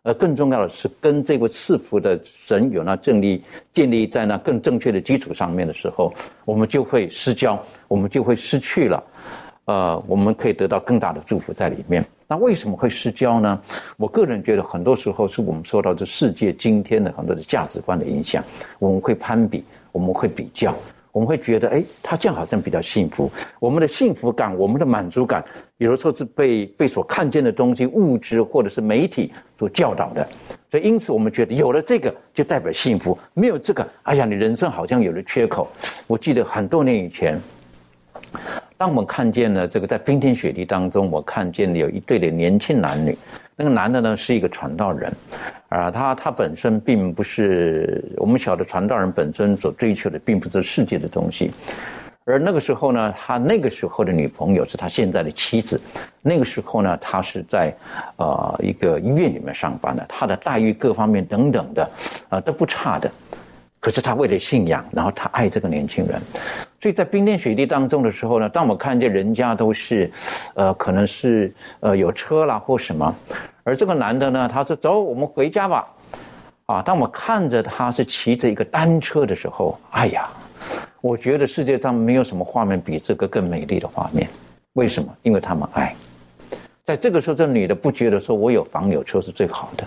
[0.05, 6.11] 而更重要的是，跟这位赐福的神有那正立建立在那更正确的基础上面的时候，
[6.47, 9.05] 我们就会失焦，我们就会失去了，
[9.66, 12.03] 呃，我们可以得到更大的祝福在里面。
[12.26, 13.61] 那为什么会失焦呢？
[13.99, 18.43] 我个人觉得，很多时候是我们受到这世界今天的很多的价值观的影响，
[18.78, 19.62] 我们会攀比，
[19.93, 20.74] 我们会比较。
[21.12, 23.30] 我们会觉得，哎，他这样好像比较幸福。
[23.59, 25.44] 我们的幸福感，我们的满足感，
[25.78, 30.28] 有的时候是被被所看见的东西、物质或者是媒体所教导的。
[30.70, 35.66] 所以，因此我们觉得有了这个就代表幸福，没有这个，哎呀，你人生好像有了缺口。
[36.06, 37.40] 我记得很多年以前，
[38.76, 43.16] 当我们看见了这个在冰天雪地当中，我看见了有一对的年轻男女。
[43.61, 45.12] 那个男的呢是一个传道人，
[45.68, 51.50] 啊，他他本身并不是我们晓得传道人本身所追求的并不是世界的东西，
[52.24, 55.80] 而那个时候呢，他那个时候的女朋友是他现在的妻子，
[56.22, 57.74] 那个时候呢，他是在
[58.14, 61.90] 呃一个医院里面上班的，他的待遇各方面等等的
[62.28, 63.11] 啊都不差的，
[63.81, 66.20] 可是他为了信仰，然后他爱这个年轻人。
[66.81, 70.11] 所以在冰天雪地当中的时候呢，当我看见人家都是，
[70.55, 73.14] 呃，可能是呃有车啦或什么，
[73.64, 75.89] 而这个男的呢，他说走，我们回家吧，
[76.66, 80.29] 啊，当我看着他是骑着一个单车的时候，哎呀，
[81.01, 84.29] 我觉得世界上没有什么画面比这个更美丽的画面。
[84.74, 85.12] 为什么？
[85.22, 85.95] 因为他们爱。
[86.85, 89.85] 在这个时候，这女的不觉得说我有房有车是最好的。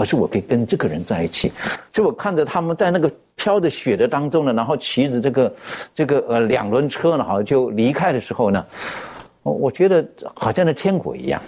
[0.00, 1.52] 而是我可以跟这个人在一起，
[1.90, 5.54] 所以我看着他们在那个飘着雪的当中呢，然后骑着这个
[5.92, 8.64] 这个呃两轮车呢，好像就离开的时候呢，
[9.42, 10.02] 我觉得
[10.34, 11.38] 好像在天国一样。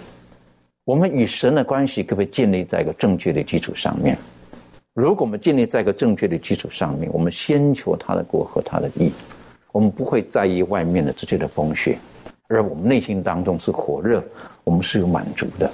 [0.85, 4.15] 我们与神的关系可不可以建立在一个正确的基础上面？
[4.93, 9.11] 如果我们建立在一个正确的基础上面，我们先求他的国和他的义，
[9.71, 11.97] 我们不会在意外面的这些的风雪，
[12.49, 14.23] 而我们内心当中是火热，
[14.63, 15.71] 我们是有满足的。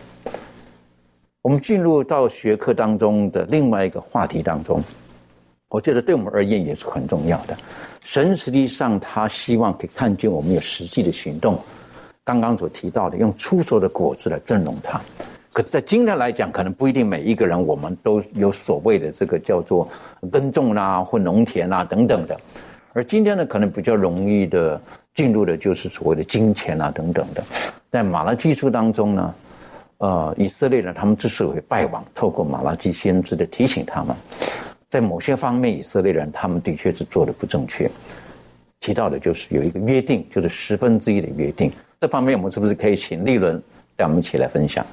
[1.41, 4.83] 我们进入到学科当中的另外一个话题当中，
[5.69, 7.55] 我觉得对我们而言也是很重要的。
[8.01, 11.57] 神实际上他希望可以看见我们有实际的行动。
[12.25, 14.99] 刚刚所提到的，用出熟的果子来尊荣他。
[15.53, 19.87] 可是，在今天来讲，可能不一定每一个人我们都有所谓的这个叫做
[20.29, 22.37] 耕种啦或农田啦等等的。
[22.91, 24.79] 而今天呢，可能比较容易的
[25.15, 27.41] 进入的就是所谓的金钱啊等等的。
[27.89, 29.33] 在马拉基书当中呢。
[29.99, 34.15] 呃，以色列人他们之所以会败亡，透过马拉基先知的提醒他们，
[34.89, 37.89] 在某些方面，以色列人他们的确是做的不正确。
[38.79, 41.71] 提到的就是有一个约定，就是十分之一的约定。
[41.99, 43.61] 这方面我们是不是可以请立伦
[43.97, 44.85] 让我们一起来分享？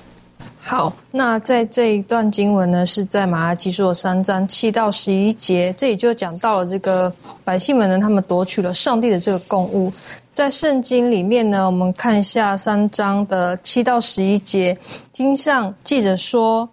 [0.60, 7.12] 好，那在这一段经文呢，是在马拉基书三章七到十一节，这里就讲到了这个
[7.44, 9.92] 百姓们呢，他们夺取了上帝的这个供物。
[10.34, 14.76] 在圣经里面呢，我们看一下三章的七到十一节，
[15.12, 16.68] 经上记着说：“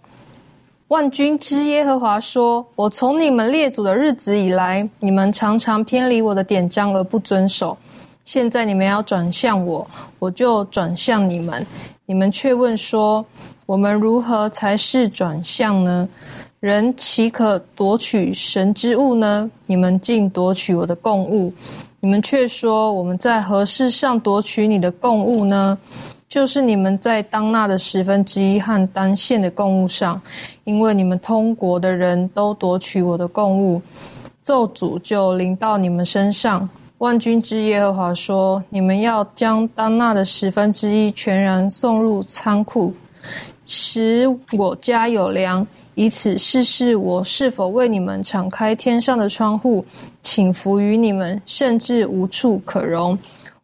[0.90, 7.78] 万军之耶和华说，我从你们列祖的日子以来，你们常常偏离我的典章而不遵守。
[8.26, 9.88] 现在你们要转向我，
[10.18, 11.66] 我就转向你们。
[12.06, 13.26] 你们却问说：
[13.66, 16.08] 我们如何才是转向呢？
[16.60, 19.50] 人岂可夺取神之物呢？
[19.66, 21.54] 你们竟夺取我的供物。”
[22.00, 25.78] 你们却说我们在何事上夺取你的供物呢？
[26.28, 30.22] 就是你们在当纳的十分之一和单线的供物上，
[30.66, 33.82] 因为你们通国的人都夺取我的供物，
[34.44, 36.68] 咒诅就临到你们身上。
[36.98, 42.94] 万军之耶和华说：你们要将当纳的十分之一全然送入仓库，
[43.66, 45.66] 使我家有粮。
[45.96, 49.86] 以此试试我是否为你们敞开天上的窗户，
[50.24, 53.16] 请服于你们，甚至无处可容。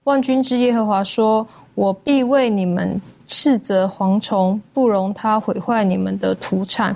[0.04, 6.96] 万军之耶和华说：“我必为你们斥责蝗虫，不容它毁坏你们的土产。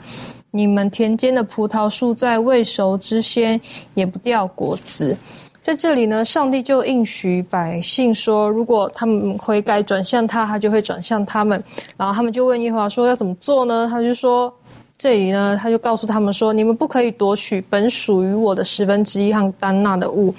[0.51, 3.59] 你们田间的葡萄树在未熟之先
[3.95, 5.17] 也不掉果子。”
[5.63, 11.63] 在这里呢，上帝就应许百姓说：“如果他们悔改转向他，他就会转向他们。”
[11.97, 14.53] 然后他们就问耶和华说：“要怎么做呢？”他就说。
[14.95, 20.33] 这里呢，他就告诉他们说：“你们不可以夺取本属于我的十分之一和丹纳的物。”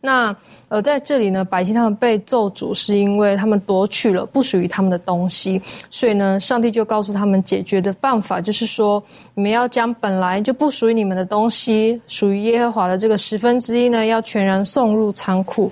[0.00, 0.34] 那
[0.68, 9.00] 而在这里呢，百姓他们被咒诅，是因为他们夺取了不属于他们的东西，所以呢，上帝就告诉他们解决的办法，就是说，
[9.34, 15.70] 你们要将本来就不属于你们的东西，属于耶和华的这个十分之一呢，要全然送入仓库。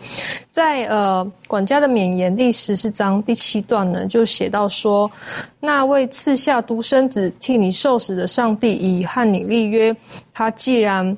[0.48, 5.10] 在呃管家的勉言第十四章第七段呢，就写到说，
[5.58, 9.96] 那位赐下独生子替你受死的上帝已和你立约，
[10.32, 11.16] 他既然。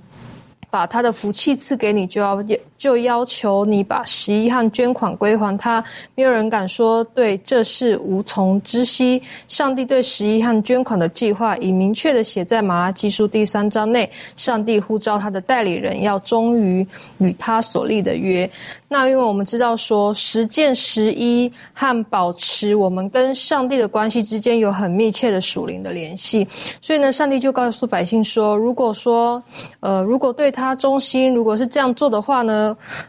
[0.69, 2.45] 把他的福气赐给你，就要
[2.79, 5.85] 就要求你把十一和捐款归还他。
[6.15, 9.23] 没有人敢说对这事无从知悉。
[9.47, 14.11] 上帝对十一和捐款的计划已明确的写在马拉基书第三章内。
[14.35, 16.87] 上帝呼召他的代理人要忠于
[17.19, 18.51] 与他所立的约。
[18.89, 26.47] 那因为我们知道说实践十一和保持我们跟上帝的关系之间有很密切的属灵的联系，
[26.81, 29.41] 所以呢，上帝就告诉百姓说，如果说
[29.81, 30.47] 呃，如果对。
[30.57, 32.66] 他忠心，如果是这样做的话呢，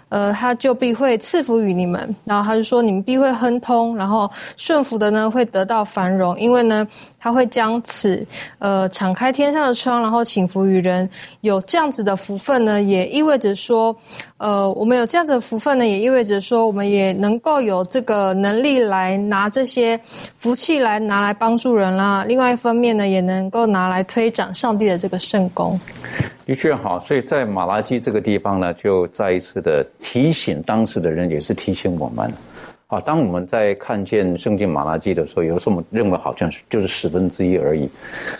[0.09, 2.15] 呃，他就必会赐福于你们。
[2.25, 6.87] 然后他就说，你们必会亨通，然后顺服的呢会得到繁荣，因为呢。
[7.27, 8.25] 他会将此，
[8.59, 11.07] 呃，敞开天上的窗，然后请福于人。
[11.41, 13.93] 有这样子的福分呢，也意味着说，
[14.37, 19.99] 呃，我们有这样子的福分呢，也意味着说，我们也能够有这个能力来拿这些
[20.37, 22.23] 福气来拿来帮助人啦。
[22.25, 25.77] 另外一方面呢，也能够拿来推展上帝的这个圣功。
[26.45, 32.31] 的确好，所以在马拉基这个地方呢，就再一次的提醒当时的人，也是提醒我们。
[32.89, 37.81] 好，当我们在看见圣经马拉基的时候，有时候我们认为好像是就是十分之一而已。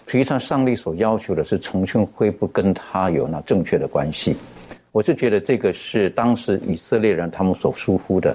[0.06, 4.38] 实际上，上帝所要求的是重新恢复跟他有那正确的关系。
[4.94, 8.34] 我是觉得这个是当时以色列人他们所疏忽的，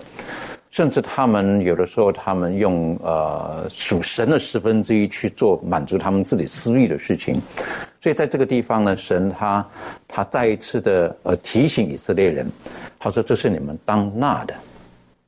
[0.68, 7.40] 甚至他们有的时候他们用呃属神的十分之一去做满足他们自己私欲的事情。
[8.02, 9.66] 所以在这个地方呢，神他
[10.06, 12.46] 他再一次的呃提醒以色列人，
[12.98, 14.54] 他说这是你们当纳的。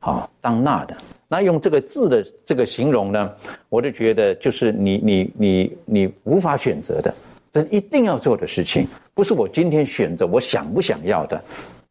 [0.05, 0.95] 啊，当纳的
[1.29, 3.33] 那用这个字的这个形容呢，
[3.71, 7.15] 我就觉得就是你你你你无法选择的，
[7.51, 11.43] 这一定要做的事情，不是我今天选择我想不想要的。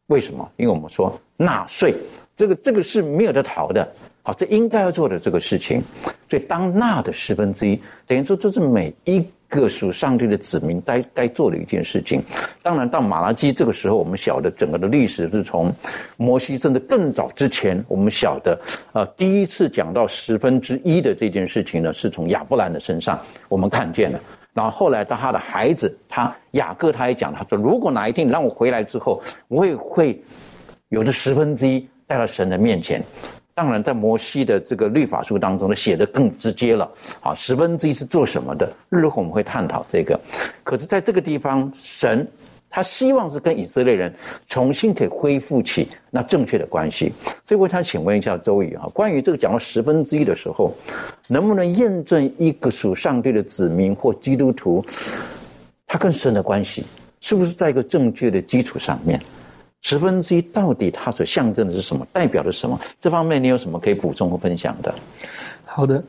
[0.06, 0.48] 为什么？
[0.56, 1.96] 因为我们说纳税，
[2.36, 3.92] 这个这个是没有得逃的，
[4.22, 5.82] 好，这应该要做的这个事情。
[6.28, 9.26] 所以当纳的十分之一，等于说这是每一。
[9.54, 12.20] 各属上帝的子民该该做的一件事情。
[12.60, 15.72] 当然，到马拉基这个时候，我们晓得整个的历史是从
[16.16, 18.58] 摩西甚至更早之前，我们晓得，
[18.92, 23.16] 呃，第一次讲到十分之一的这件事情呢，是从亚伯兰的身上
[23.48, 24.18] 我们看见了。
[24.52, 30.20] 然后后来到他的孩子，他雅各他也讲，他说，如果哪一天你让我回来之后，我也会
[30.88, 33.00] 有这十分之一带到神的面前。
[33.56, 36.90] 当然，在摩西的这个律法书当中呢，写的更直接了。
[37.20, 38.68] 啊，十分之一是做什么的？
[38.88, 40.18] 日后我们会探讨这个。
[40.64, 42.26] 可是，在这个地方，神
[42.68, 44.12] 他希望是跟以色列人
[44.48, 47.12] 重新可以恢复起那正确的关系。
[47.46, 50.74] 所以，我想请问一下周瑜啊，关于这个讲到十分之一的时候，
[51.28, 54.84] 能不能验证一个属上帝的子民或基督徒，
[55.86, 56.84] 他跟神的关系
[57.20, 59.20] 是不是在一个正确的基础上面？
[59.84, 62.06] 十分之一到底它所象征的是什么？
[62.10, 62.80] 代表的是什么？
[62.98, 64.92] 这方面你有什么可以补充和分享的？
[65.74, 66.00] 好的。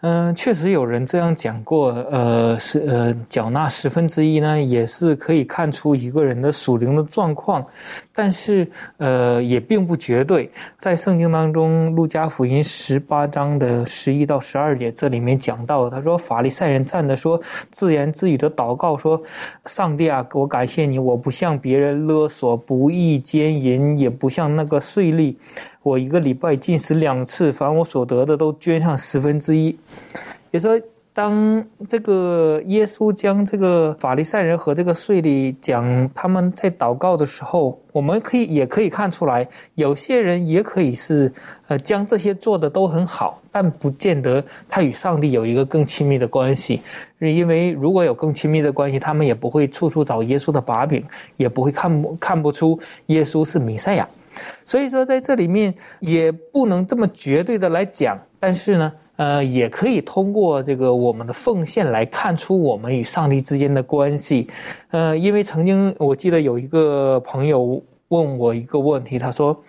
[0.00, 1.88] 嗯，确实有人这样讲过。
[2.08, 7.66] 呃，是呃，缴纳十分之一呢，也是可以看出一个人的属灵的状况，
[8.14, 8.64] 但是
[8.98, 10.48] 呃，也并不绝对。
[10.78, 17.40] 在圣经当中，《路加福音》十八章的十一到十二节，这里面讲到，他说法利赛人站着说，
[17.72, 19.20] 自言自语的祷告说
[19.66, 25.34] ：“上帝啊，我感谢你，我不向别人勒索、不义奸淫，也不像那个税吏。
[25.88, 29.74] 我一个礼拜进食两次，凡我所得的都捐上十分之一。”
[30.52, 30.80] 也说，
[31.12, 41.32] 当这个耶稣将这个法利赛人和这个税吏讲他们在祷告的时候，我们可以也可以看出来，有些人也可以是
[41.66, 46.80] 呃将这些做的都很好，但不见得他与上帝有一个更亲密的关系。
[47.18, 51.04] 因为如果有更亲密的关系，他们也不会处处找耶稣的把柄，
[51.36, 54.08] 也不会看看不出耶稣是弥赛亚。
[54.64, 58.92] 所以说，在这里面也不能这么绝对的来讲，但是呢。
[59.18, 64.48] 呃，也可以通过这个我们的奉献来看出我们与上帝之间的关系。
[64.92, 69.60] 呃，因为曾经我记得有一个朋友问我一个问题，他说：“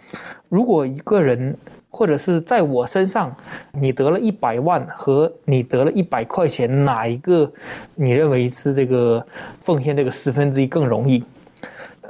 [0.49, 1.57] 如果一个人
[1.89, 3.35] 或者是在我身上，
[3.73, 7.51] 你得了一百万和你得了一百块钱，哪一个
[7.95, 9.25] 你认为是这个
[9.61, 11.23] 奉献这个十分之一更容易？”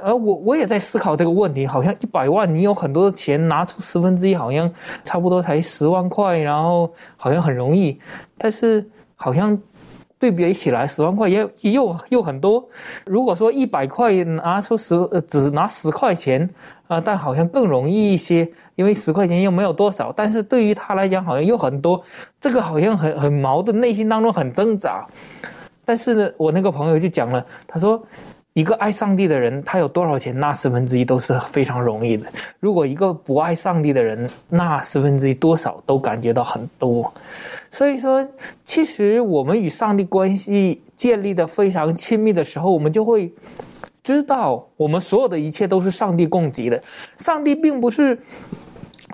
[0.02, 4.70] 而我我也在思考这个问题，好像一百万你有很多的钱，拿出十分之一，好像
[5.04, 7.98] 差不多才十万块，然后好像很容易，
[8.36, 9.58] 但是好像
[10.18, 12.66] 对比起来，十万块也又又很多。
[13.04, 14.94] 如果说一百块拿出十，
[15.26, 16.48] 只拿十块钱，
[16.88, 20.12] 啊，但好像更容易一些，因为十块钱又没有多少。
[20.14, 22.02] 但是对于他来讲，好像又很多，
[22.40, 25.06] 这个好像很很矛盾，内心当中很挣扎。
[25.84, 28.02] 但是呢，我那个朋友就讲了，他说。
[28.52, 32.26] 一个爱上帝的人，他有多少钱那十分之一都是非常容易的。
[32.58, 37.12] 如果一个不爱上帝的人那十分之一，多少都感觉到很多。
[37.70, 38.26] 所以说，
[38.64, 43.32] 其实我们与上帝关系建立的非常亲密的时候，我们就会
[44.02, 46.82] 知道，我们所有的一切都是上帝供给的。
[47.16, 48.18] 上帝并不是。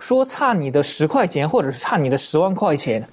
[0.01, 3.07] 说差你的十块钱，或者是差你的十万块钱，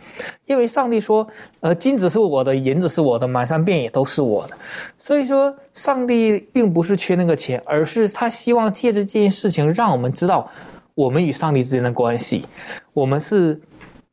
[0.46, 1.26] 因为上帝说，
[1.62, 4.58] 呃，金子是我的，银子是我的，满山遍野都是我的。
[4.98, 10.50] 所以说，上帝并不是缺那个钱，而是他希望借着这件事情，让我们知道
[10.94, 12.46] 我们与上帝之间的关系。
[12.92, 13.60] 我们是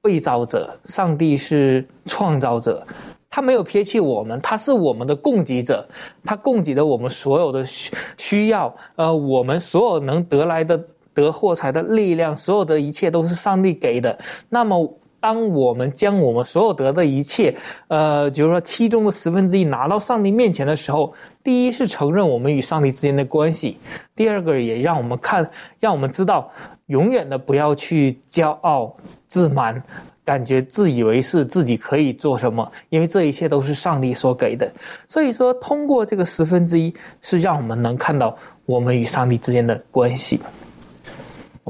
[0.01, 2.87] 被造者，上帝是创造者，
[3.29, 5.85] 他没有撇弃我们，他是我们的供给者，
[6.25, 10.81] 他供给了我们所有的需需要，呃，我们所有能得来的。
[11.15, 14.19] 得获财的力量，所有的一切都是上帝给的。
[14.49, 17.55] 那么，当我们将我们所有得的一切，
[17.89, 21.13] 呃，就是说其中的十分之一拿到上帝面前的时候，
[21.45, 23.77] 第一是承认我们与上帝之间的关系；
[24.17, 26.51] 第二个也让我们看，让我们知道，
[26.87, 28.95] 永远的不要去骄傲
[29.27, 29.83] 自满，
[30.25, 34.73] 感觉自以为是自己可以做什么，因为这一切都是上帝所给的。
[35.07, 38.35] 所以说，通过这个十分之一，是让我们能看到
[38.65, 40.41] 我们与上帝之间的关系。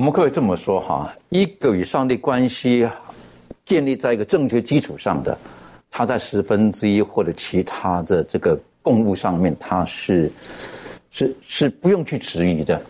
[0.01, 2.88] 我们可以这么说哈，一个与上帝关系
[3.66, 5.36] 建立在一个正确基础上的，
[5.90, 10.32] 他在十分之一或者其他的这个供物上面，他是
[11.11, 12.80] 是是不用去质疑的。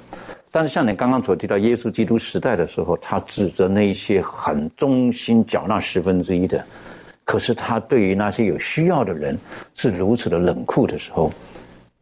[0.52, 6.64] 但是像你刚刚所提到耶稣基督时代的时候，他指责那些很忠心缴纳十分之一的，
[7.24, 9.36] 可是他对于那些有需要的人
[9.74, 11.32] 是如此的冷酷的时候，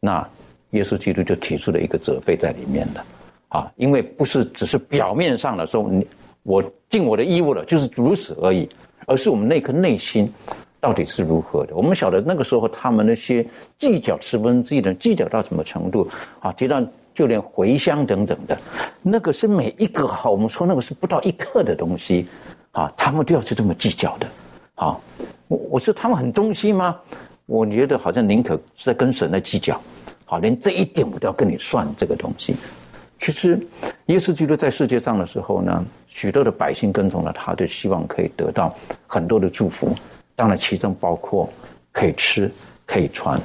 [0.00, 0.28] 那
[0.72, 3.02] 耶稣基督就提出了一个责备在里面的。
[3.48, 6.06] 啊，因为不是只是表面上的说，你
[6.42, 8.68] 我尽我的义务了，就是如此而已，
[9.06, 10.32] 而是我们那颗内心
[10.80, 11.74] 到底是如何的。
[11.74, 13.46] 我们晓得那个时候他们那些
[13.78, 16.08] 计较十分之一的计较到什么程度
[16.40, 16.52] 啊？
[16.52, 16.82] 提到
[17.14, 18.56] 就连茴香等等的，
[19.02, 22.26] 那个是每一个好，我们说那个是不到一克的东西
[22.72, 24.26] 啊，他们都要去这么计较的。
[24.76, 24.96] 啊，
[25.48, 26.96] 我我说他们很忠心吗？
[27.46, 29.80] 我觉得好像宁可是在跟神在计较，
[30.26, 32.54] 好，连这一点我都要跟你算这个东西。
[33.20, 33.58] 其实，
[34.06, 38.74] 耶稣基督在世界上的时候呢，许多的百姓跟从了他，就希望可以得到
[39.06, 39.94] 很多的祝福。
[40.36, 41.48] 当然，其中包括
[41.92, 42.50] 可以吃、
[42.86, 43.40] 可以穿。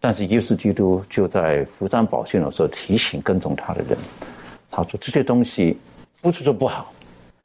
[0.00, 3.98] 但是，耶稣基督就在福山宝训的时候提醒跟从他的人，
[4.70, 5.76] 他说：“这些东西
[6.22, 6.92] 不是说不好，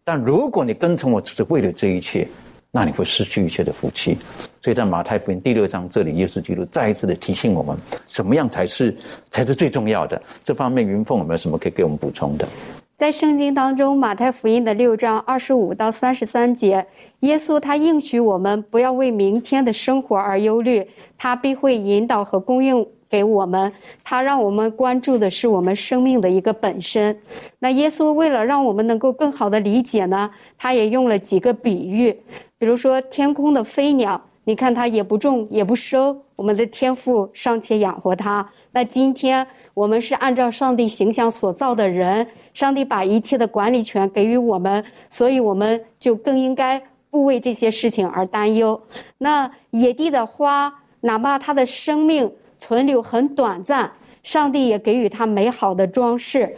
[0.04, 2.28] 但如果你跟从我只是为了这一切。”
[2.72, 4.16] 那你会失去一切的福气，
[4.62, 7.76] 所以在马太福音第六章这里，耶稣基督再一次的提醒我们，
[8.08, 8.96] 什么样才是
[9.32, 10.22] 才是最重要的。
[10.44, 12.48] 这方面，云凤有没有什么可以给我们补充的？
[12.96, 16.86] 在圣经当中，马太福音的六章二十五到三十三节，
[17.22, 20.86] 耶稣他应许我们不要为明天的生活而忧虑，
[21.18, 22.86] 他必会引导和供应。
[23.10, 27.20] 给我们，他让我们关注的是我们生命的一个本身。
[27.58, 32.16] 那耶稣为了让我们能够更好的理解呢，他也用了几个比喻，
[32.60, 38.46] 比如说天空的飞鸟，你看它也不种也不收，我们的天赋尚且养活它。
[38.72, 46.80] 那今天我们是按照上帝形象所造的人，上帝把一切的管理权给予我们，所以我们就更应该
[47.10, 48.80] 不为这些事情而担忧。
[49.18, 52.30] 那野地的花，哪怕它的生命。
[52.62, 53.90] 存留很短暂，
[54.22, 56.58] 上帝也给予它美好的装饰，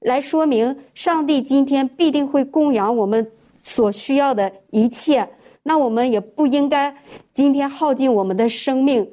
[0.00, 5.28] 来说明上帝今天必定会供养我们所需要的一切。
[5.62, 6.94] 那我们也不应该
[7.32, 9.10] 今天耗尽我们的生命，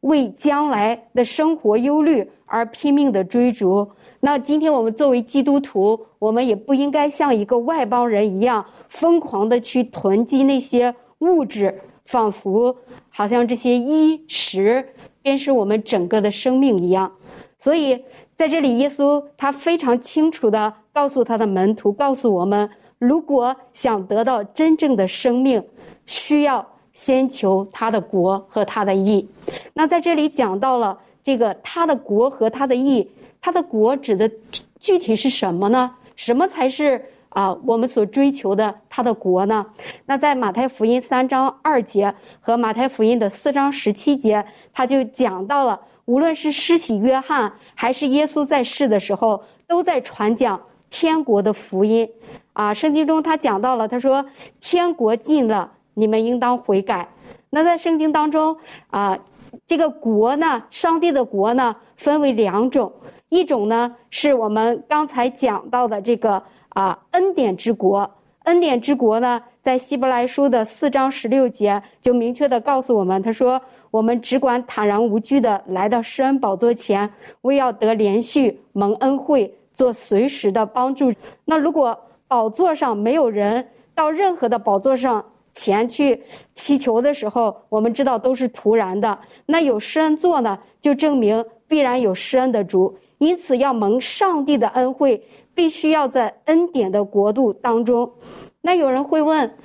[0.00, 3.88] 为将来的生活忧虑而拼命的追逐。
[4.20, 12.76] 那今天我们作为基督徒，我们也不应该像一个外邦人一样疯狂的去囤积那些物质，仿佛
[13.08, 14.86] 好像这些衣食。
[15.22, 17.10] 便是我们整个的生命一样，
[17.58, 18.00] 所以
[18.36, 25.62] 在这里，耶稣他非常清楚的告诉他的门徒，告诉我们，如果想得到真正的生命，
[26.06, 29.28] 需要先求他的国和他的义。
[29.74, 34.30] 那在这里讲到了这个他的国和他的义，他的国指的
[34.78, 35.90] 具体是什么呢？
[36.14, 37.04] 什么才是？
[37.30, 39.66] 啊，我们所追求的他的国呢？
[40.06, 44.42] 那在马太福音三章二节和马太福音的四章十七节，
[44.72, 52.08] 他就讲到了，无论是施洗约翰还是耶稣在世的时候，都在传讲天国的福音。
[52.56, 54.24] 啊，圣经中他讲到了，他说
[54.60, 57.06] ：“天国近了，你们应当悔改。”
[57.50, 58.56] 那在圣经当中
[58.88, 59.18] 啊，
[59.66, 62.90] 这个国呢，上帝的国呢，分为两种，
[63.28, 68.10] 一种呢是我们刚才讲到的这个啊恩典之国，
[68.44, 69.42] 恩典之国呢。
[69.60, 81.12] 在希伯来书的四章十六节，就明确的告诉我们，他说：“我们只管坦然无惧的来到施恩宝座前，为要得连续蒙恩惠，做随时的帮助。
[81.44, 81.98] 那如果
[82.28, 86.22] 宝座上没有人到任何的宝座上前去
[86.54, 89.18] 祈求的时候，我们知道都是徒然的。
[89.46, 92.98] 那有施恩座呢，就证明必然有施恩的主。
[93.18, 98.12] 因此，要蒙上帝的恩惠，必须要在恩典的国度当中。”
[98.60, 99.56] 那有人会问，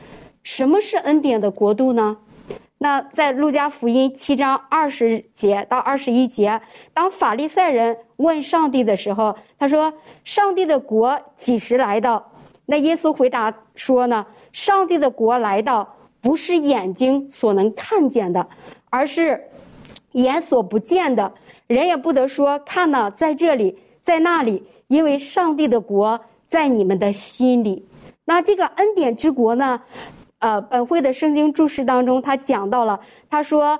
[0.43, 2.17] 什么是恩典的国度呢？
[2.77, 6.61] 那在路加福音七章二十节到二十一节，
[6.93, 9.93] 当法利赛人问上帝的时候，他说
[10.23, 12.25] ：“上帝的国几时来到？”
[12.65, 18.47] 那耶稣回答说：“呢，上帝的国来到，不是眼睛所能看见的，
[18.89, 19.43] 而是
[20.13, 21.33] 眼所不见的。
[21.67, 27.87] 人也不得说看呢，在这里，在那里，因为上帝的国在你们的心里。”
[28.25, 29.81] 那这个恩典之国呢？
[30.39, 32.99] 呃，本会的圣经注释当中，他讲到了，
[33.29, 33.79] 他说，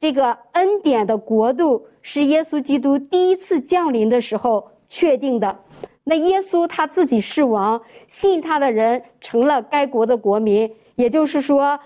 [0.00, 5.60] 这个恩典的国度是耶稣基督第一次降临的时候确定的。
[6.10, 11.78] 那耶稣他自己是王，信他的人成了该国的国民，也就是说，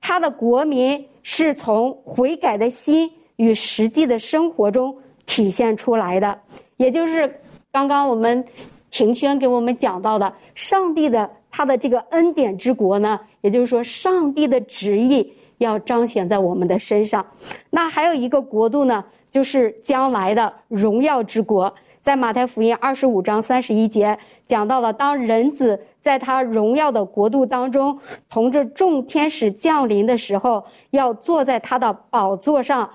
[0.00, 6.38] 他的国民是从悔改的心与实际的生活中体现出来的。
[6.76, 7.40] 也就是
[7.72, 8.44] 刚刚我们
[8.88, 11.28] 庭轩给我们讲到的，上帝的。
[11.54, 17.26] 他的这个恩典之国呢，也就是说，上帝的旨意要彰显在我们的身上。
[17.68, 21.74] 那还有一个国度呢，就是将来的荣耀之国。
[22.02, 27.96] 在马太福音二十五章三十一节讲到了，当人子在他荣耀的国度当中，
[28.28, 32.90] 同着众天使降临的时候，要坐在他的宝座上。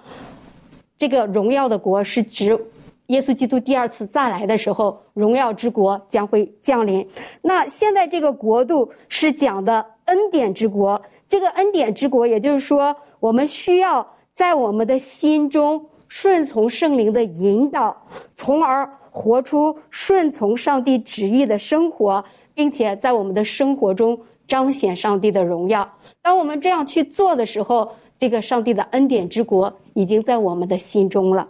[0.97, 2.59] 这个荣耀的国是指。
[3.05, 7.07] 耶稣基督第二次再来的时候，荣耀之国将会降临。
[7.41, 11.01] 那现在这个国度是讲的恩典之国。
[11.29, 17.95] 这个恩典之国，也就是说，我们需要在我们的心中顺从圣灵的引导，
[18.35, 25.87] 从而活出顺从上帝旨意的生活，并且在我们的生活中彰显上帝的荣耀。
[26.21, 27.89] 当我们这样去做的时候，
[28.19, 31.47] 这个上帝的恩典之国已经在我们的心中了，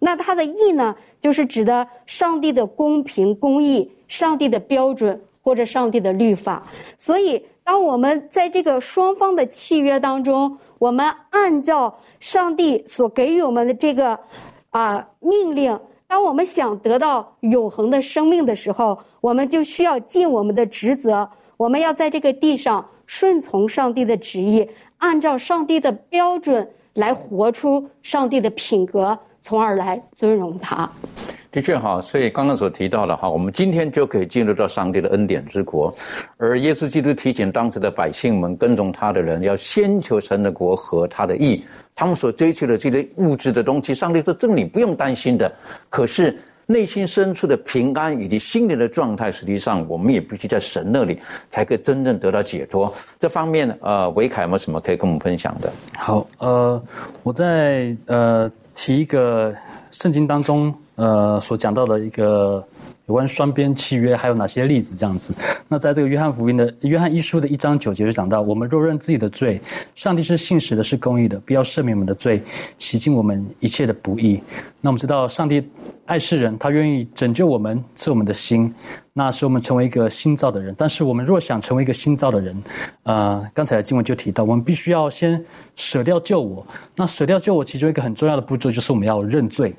[0.00, 6.66] 那它的义呢，就是指的上帝的公平公义、上帝的标准或者上帝的律法。
[6.96, 14.18] 所以，当我们在这个双方的契约当中，我们按照上帝所给予我们的这个
[14.70, 24.68] 啊命令，当我们想得到永恒的生命的时候，我们就需要尽我们的职责，我们要在这个地上顺从上帝的旨意。
[24.98, 30.90] 按照上帝的标准来活出上帝的品格，从而来尊荣他。
[31.50, 35.94] 的确哈，所以刚刚所提到的哈，我们今天就可以进入到上帝的恩典之国。
[36.36, 41.64] 而耶稣基督提醒当时的百姓们，跟从他的人要先求神的国和他的义。
[41.94, 45.52] 他们所追求的这些物质的东西，上帝说：“这你不用担心的。”
[45.90, 46.38] 可是。
[46.70, 51.18] 内心深处的平安以及心灵的状态，实际上我们也必须在神那里
[51.48, 52.92] 才可以真正得到解脱。
[53.18, 55.72] 这方面，呃，维凯有没有什么可以跟我们分享的？
[55.96, 56.84] 好，呃，
[57.22, 59.54] 我在呃提一个
[59.90, 62.62] 圣经当中呃所讲到的一个。
[63.08, 64.94] 有关双边契约还有哪些例子？
[64.94, 65.32] 这样子，
[65.66, 69.58] 那在这个约翰福音的约翰一书的一章九节就讲到：我们若认自己的罪，
[69.94, 72.42] 上帝是信实的，是公义的，必要赦免我们的罪，
[72.76, 74.42] 洗净我们一切的不义。
[74.82, 75.66] 那我们知道，上帝
[76.04, 78.70] 爱世人，他愿意拯救我们，赐我们的心，
[79.14, 80.74] 那使我们成为一个新造的人。
[80.76, 82.62] 但是，我们若想成为一个新造的人，
[83.04, 85.42] 呃，刚才的经文就提到，我们必须要先
[85.76, 86.66] 舍掉救我。
[86.94, 89.74] 那舍掉救我，其中一个很重要的步骤就是我们要认罪。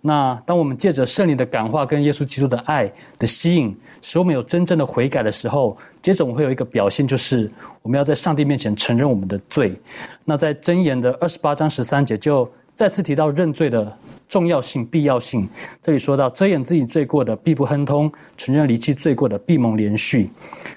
[0.00, 7.50] 那当我们借着圣灵的感化跟耶稣基督的爱的吸引，使我们有真正的悔改的时候，接着我们会有一个表现，就是
[7.82, 9.74] 我们要在上帝面前承认我们的罪。
[10.24, 13.96] 那在箴言的二十八章十三节就再次提到认罪的。
[14.28, 15.48] 重要性、必要性，
[15.80, 20.28] 这里说到遮掩自己罪过的必不亨通，承认离弃罪过的必蒙连续。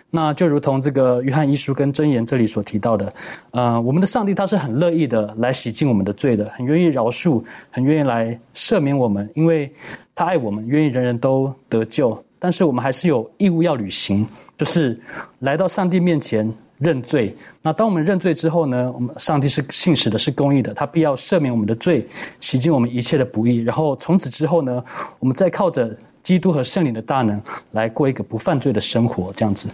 [0.09, 3.11] 那就如同这个约翰一书跟箴言这里所提到的，
[3.51, 9.71] 呃，我们的上帝他是很乐意的来洗净我们的罪的，很愿意饶恕，很愿意来赦免我们，因为
[10.15, 12.23] 他爱我们，愿意人人都得救。
[12.39, 14.27] 但是我们还是有义务要履行，
[14.57, 14.97] 就是
[15.39, 16.51] 来到上帝面前。
[16.82, 17.34] 认罪。
[17.61, 18.91] 那当我们认罪之后呢？
[18.91, 22.05] 我们上帝是信实的，是公义的，他必要赦免我们的罪，
[22.39, 23.57] 洗净我们一切的不义。
[23.57, 24.84] 然后从此之后呢，
[25.19, 29.69] 我们再靠着基督和圣灵的大能来过一个不犯罪的生活，这样子。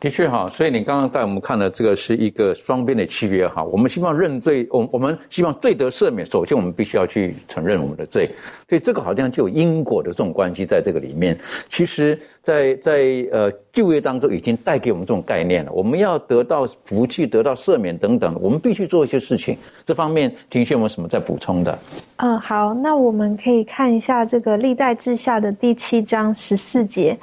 [0.00, 3.62] 的确哈，所以你刚刚带我们看的这个是一个双边的区别哈。
[3.62, 8.30] 我们希望认罪，我我们希望罪得赦免，首先我们必须要去承认我们的罪，
[8.66, 11.38] 所以这个好像就有因果的这种关系在这个里面。
[11.68, 15.70] 其实，在在呃就业当中已经带给我们这种概念了。
[15.70, 19.54] 我们要得到福气、得到赦免等等，我们必须做一些事情。
[19.84, 21.78] 这方面，庭轩有没有什么在补充的？
[22.16, 27.18] 嗯，好，那我们可以看一下这个历代志下的第七章十四节。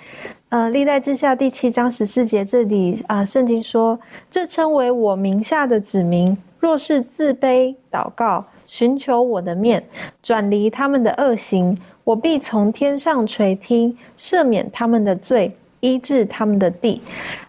[0.49, 3.99] 呃，历代之下第七章十四节这里啊，圣经说
[4.31, 9.83] ：“这称为我名下的子民，若是自卑祷告，寻求我的面，
[10.23, 17.01] 转离他们的恶行，我必从天上垂听，赦免他们的罪，医治他们的地。”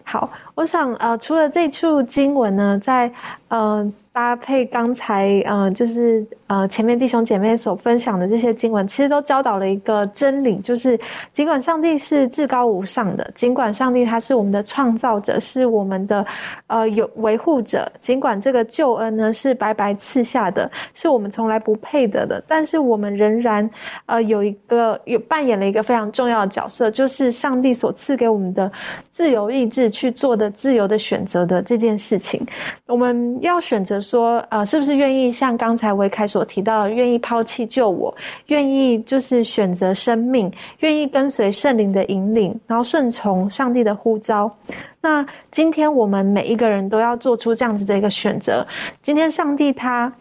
[0.03, 3.09] 好，我想呃，除了这处经文呢，在
[3.47, 3.89] 呃。
[4.19, 10.99] 搭配刚才，呃，就是呃前面弟兄姐妹所分享的这些经文，其实都教导了一个真理，就是
[11.31, 16.25] 尽管上帝是至高无上的，尽管上帝他是我们的创造者，是我们的
[16.67, 23.67] 呃有维护者，尽管这个救恩呢是白白赐下的，是我们从来不配得的，但是我们仍然
[24.05, 28.69] 呃有一个有扮演了一个非常重要的角色，就是上帝所赐给我们的
[29.09, 32.45] 自由意志去做的自由的选择的这件事情，
[32.85, 33.97] 我们要选择。
[34.09, 38.15] 说呃，是不是愿意像刚才维凯所提到，愿意抛弃救我，
[38.47, 44.51] 愿意就是选择生命，愿意跟随圣灵的引领，然后顺从上帝的呼召？
[45.01, 48.65] 那今天我们每一个人都要做出这样子的一个选择。
[49.03, 50.11] 今天上帝他。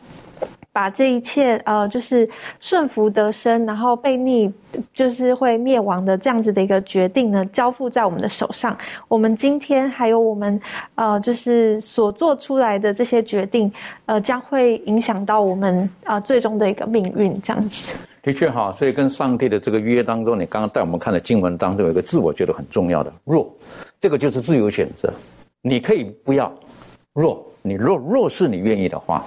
[0.78, 2.28] 把这一切，呃，就是
[2.60, 4.48] 顺服得生，然后被逆，
[4.94, 8.78] 就是会灭亡的这样子的一个决定呢，交付在我们的手上。
[9.08, 10.60] 我们今天还有我们，
[10.94, 13.72] 呃，就是所做出来的这些决定，
[14.06, 17.42] 呃，将会影响到我们啊最终的一个命运。
[17.42, 17.82] 这样子，
[18.22, 23.52] 的确哈，所以跟上帝的这个约当中，你刚刚带我们看的经文当中有一个字，我觉得很重要的“若”，
[23.98, 25.12] 这个就是自由选择，
[25.60, 26.52] 你可以不要。
[27.14, 29.24] 若你若若是你愿意的话。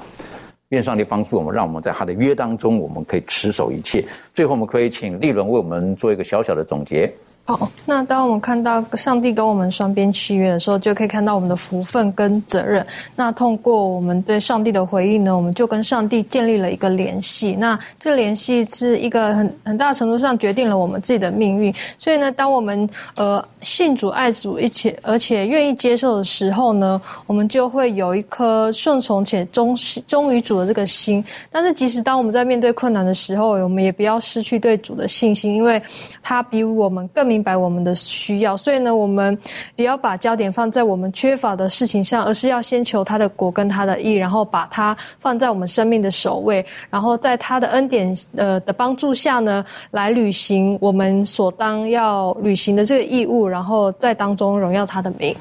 [0.72, 4.04] 愿上帝帮助我们，让我们在他的约当中，我们可以持守一切。
[4.34, 7.14] 最后，我们可以请立伦为我们做一个小小的总结。
[7.58, 12.86] 好，那当我们看到上帝跟我们双边契约的时候，就可以看到我们的福分跟责任。
[13.16, 17.54] 那通过我们对上帝的回应呢，我们就跟上帝建立了一个联系。
[17.60, 21.74] 那这联系是一个很很大程度上决定了我们自己的命运。
[21.98, 29.76] 所以呢，当我们呃信主爱主，一起而且愿意接受的时候呢，我们就会有一颗顺从且忠
[30.08, 31.24] 忠于主的这个心。
[31.52, 35.82] 但是，即使当我们在面对困难的时候，我们也不要失去对主的信心，因为
[36.22, 37.32] 他比我们更。
[37.32, 39.36] 明明白我们的需要，所以呢，我们
[39.76, 55.36] 不要把焦点放在我们缺乏的事情上，而是要先求他的果跟他的义，然后把它放在我们生命的首位，然后在他的恩典呃的帮助下呢，来履行我们所当要履行的这个义务，然后在当中荣耀他的名。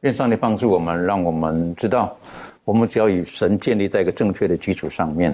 [0.00, 2.16] 愿上帝帮助我们，让我们知道，
[2.64, 5.32] 我们只要与神建立在一个正确的基础上面，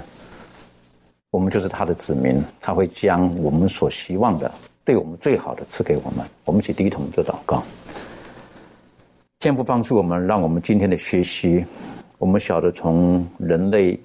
[1.30, 4.52] 我们就是他的子民，他会将我们所希望的。
[4.84, 7.62] 对我们最好的赐给我们，我们一起低头做祷告。
[9.40, 11.64] 天父帮助我们，让我们今天的学习，
[12.18, 13.98] 我们晓得从人类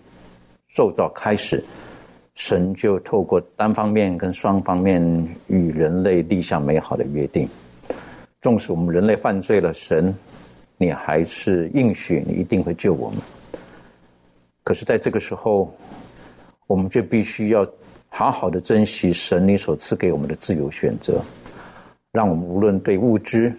[0.70, 1.62] 受造开始，
[2.36, 5.02] 神就透过单方面跟双方面
[5.48, 7.46] 与人类立下美好的约定。
[8.42, 10.16] 纵使我们人类犯罪了，神，
[10.78, 13.20] 你还是应许你一定会救我们。
[14.64, 15.74] 可是，在这个时候，
[16.68, 17.68] 我们就必须要。
[18.10, 21.22] 好好的珍惜神你所赐给我们的自由选择，
[22.12, 23.54] 让我们无论对物质，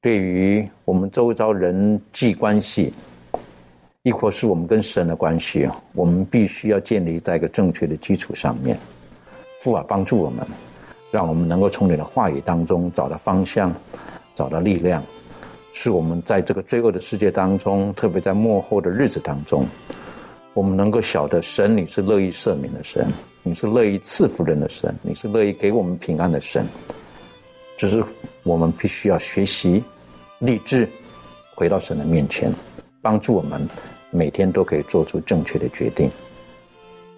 [0.00, 2.94] 对于我们周遭人际关系，
[4.02, 8.78] 亦或是我们跟神的关系，我们必须要建立在一个正确的基础上面。
[9.60, 10.46] 父啊，帮助我们，
[11.10, 13.74] 让我们能够从你的话语当中找到方向，
[14.32, 15.02] 找到力量，
[15.72, 19.66] 是我们在这个罪恶的世界当中，特别在幕后的日子当中，
[20.54, 23.06] 我们能够晓得神你是乐意赦免的神。
[23.46, 26.66] 你是乐意赐福人的神，你是乐意给我们平安的神。
[27.76, 28.02] 只是
[28.42, 29.84] 我们必须要学习
[30.40, 30.88] 立志，
[31.54, 32.52] 回到神的面前，
[33.00, 33.64] 帮助我们
[34.10, 36.10] 每天都可以做出正确的决定。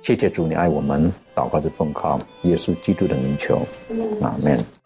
[0.02, 3.66] 谢谢主，你爱我们，祷告是奉靠耶稣基督的名求，
[4.20, 4.77] 阿门。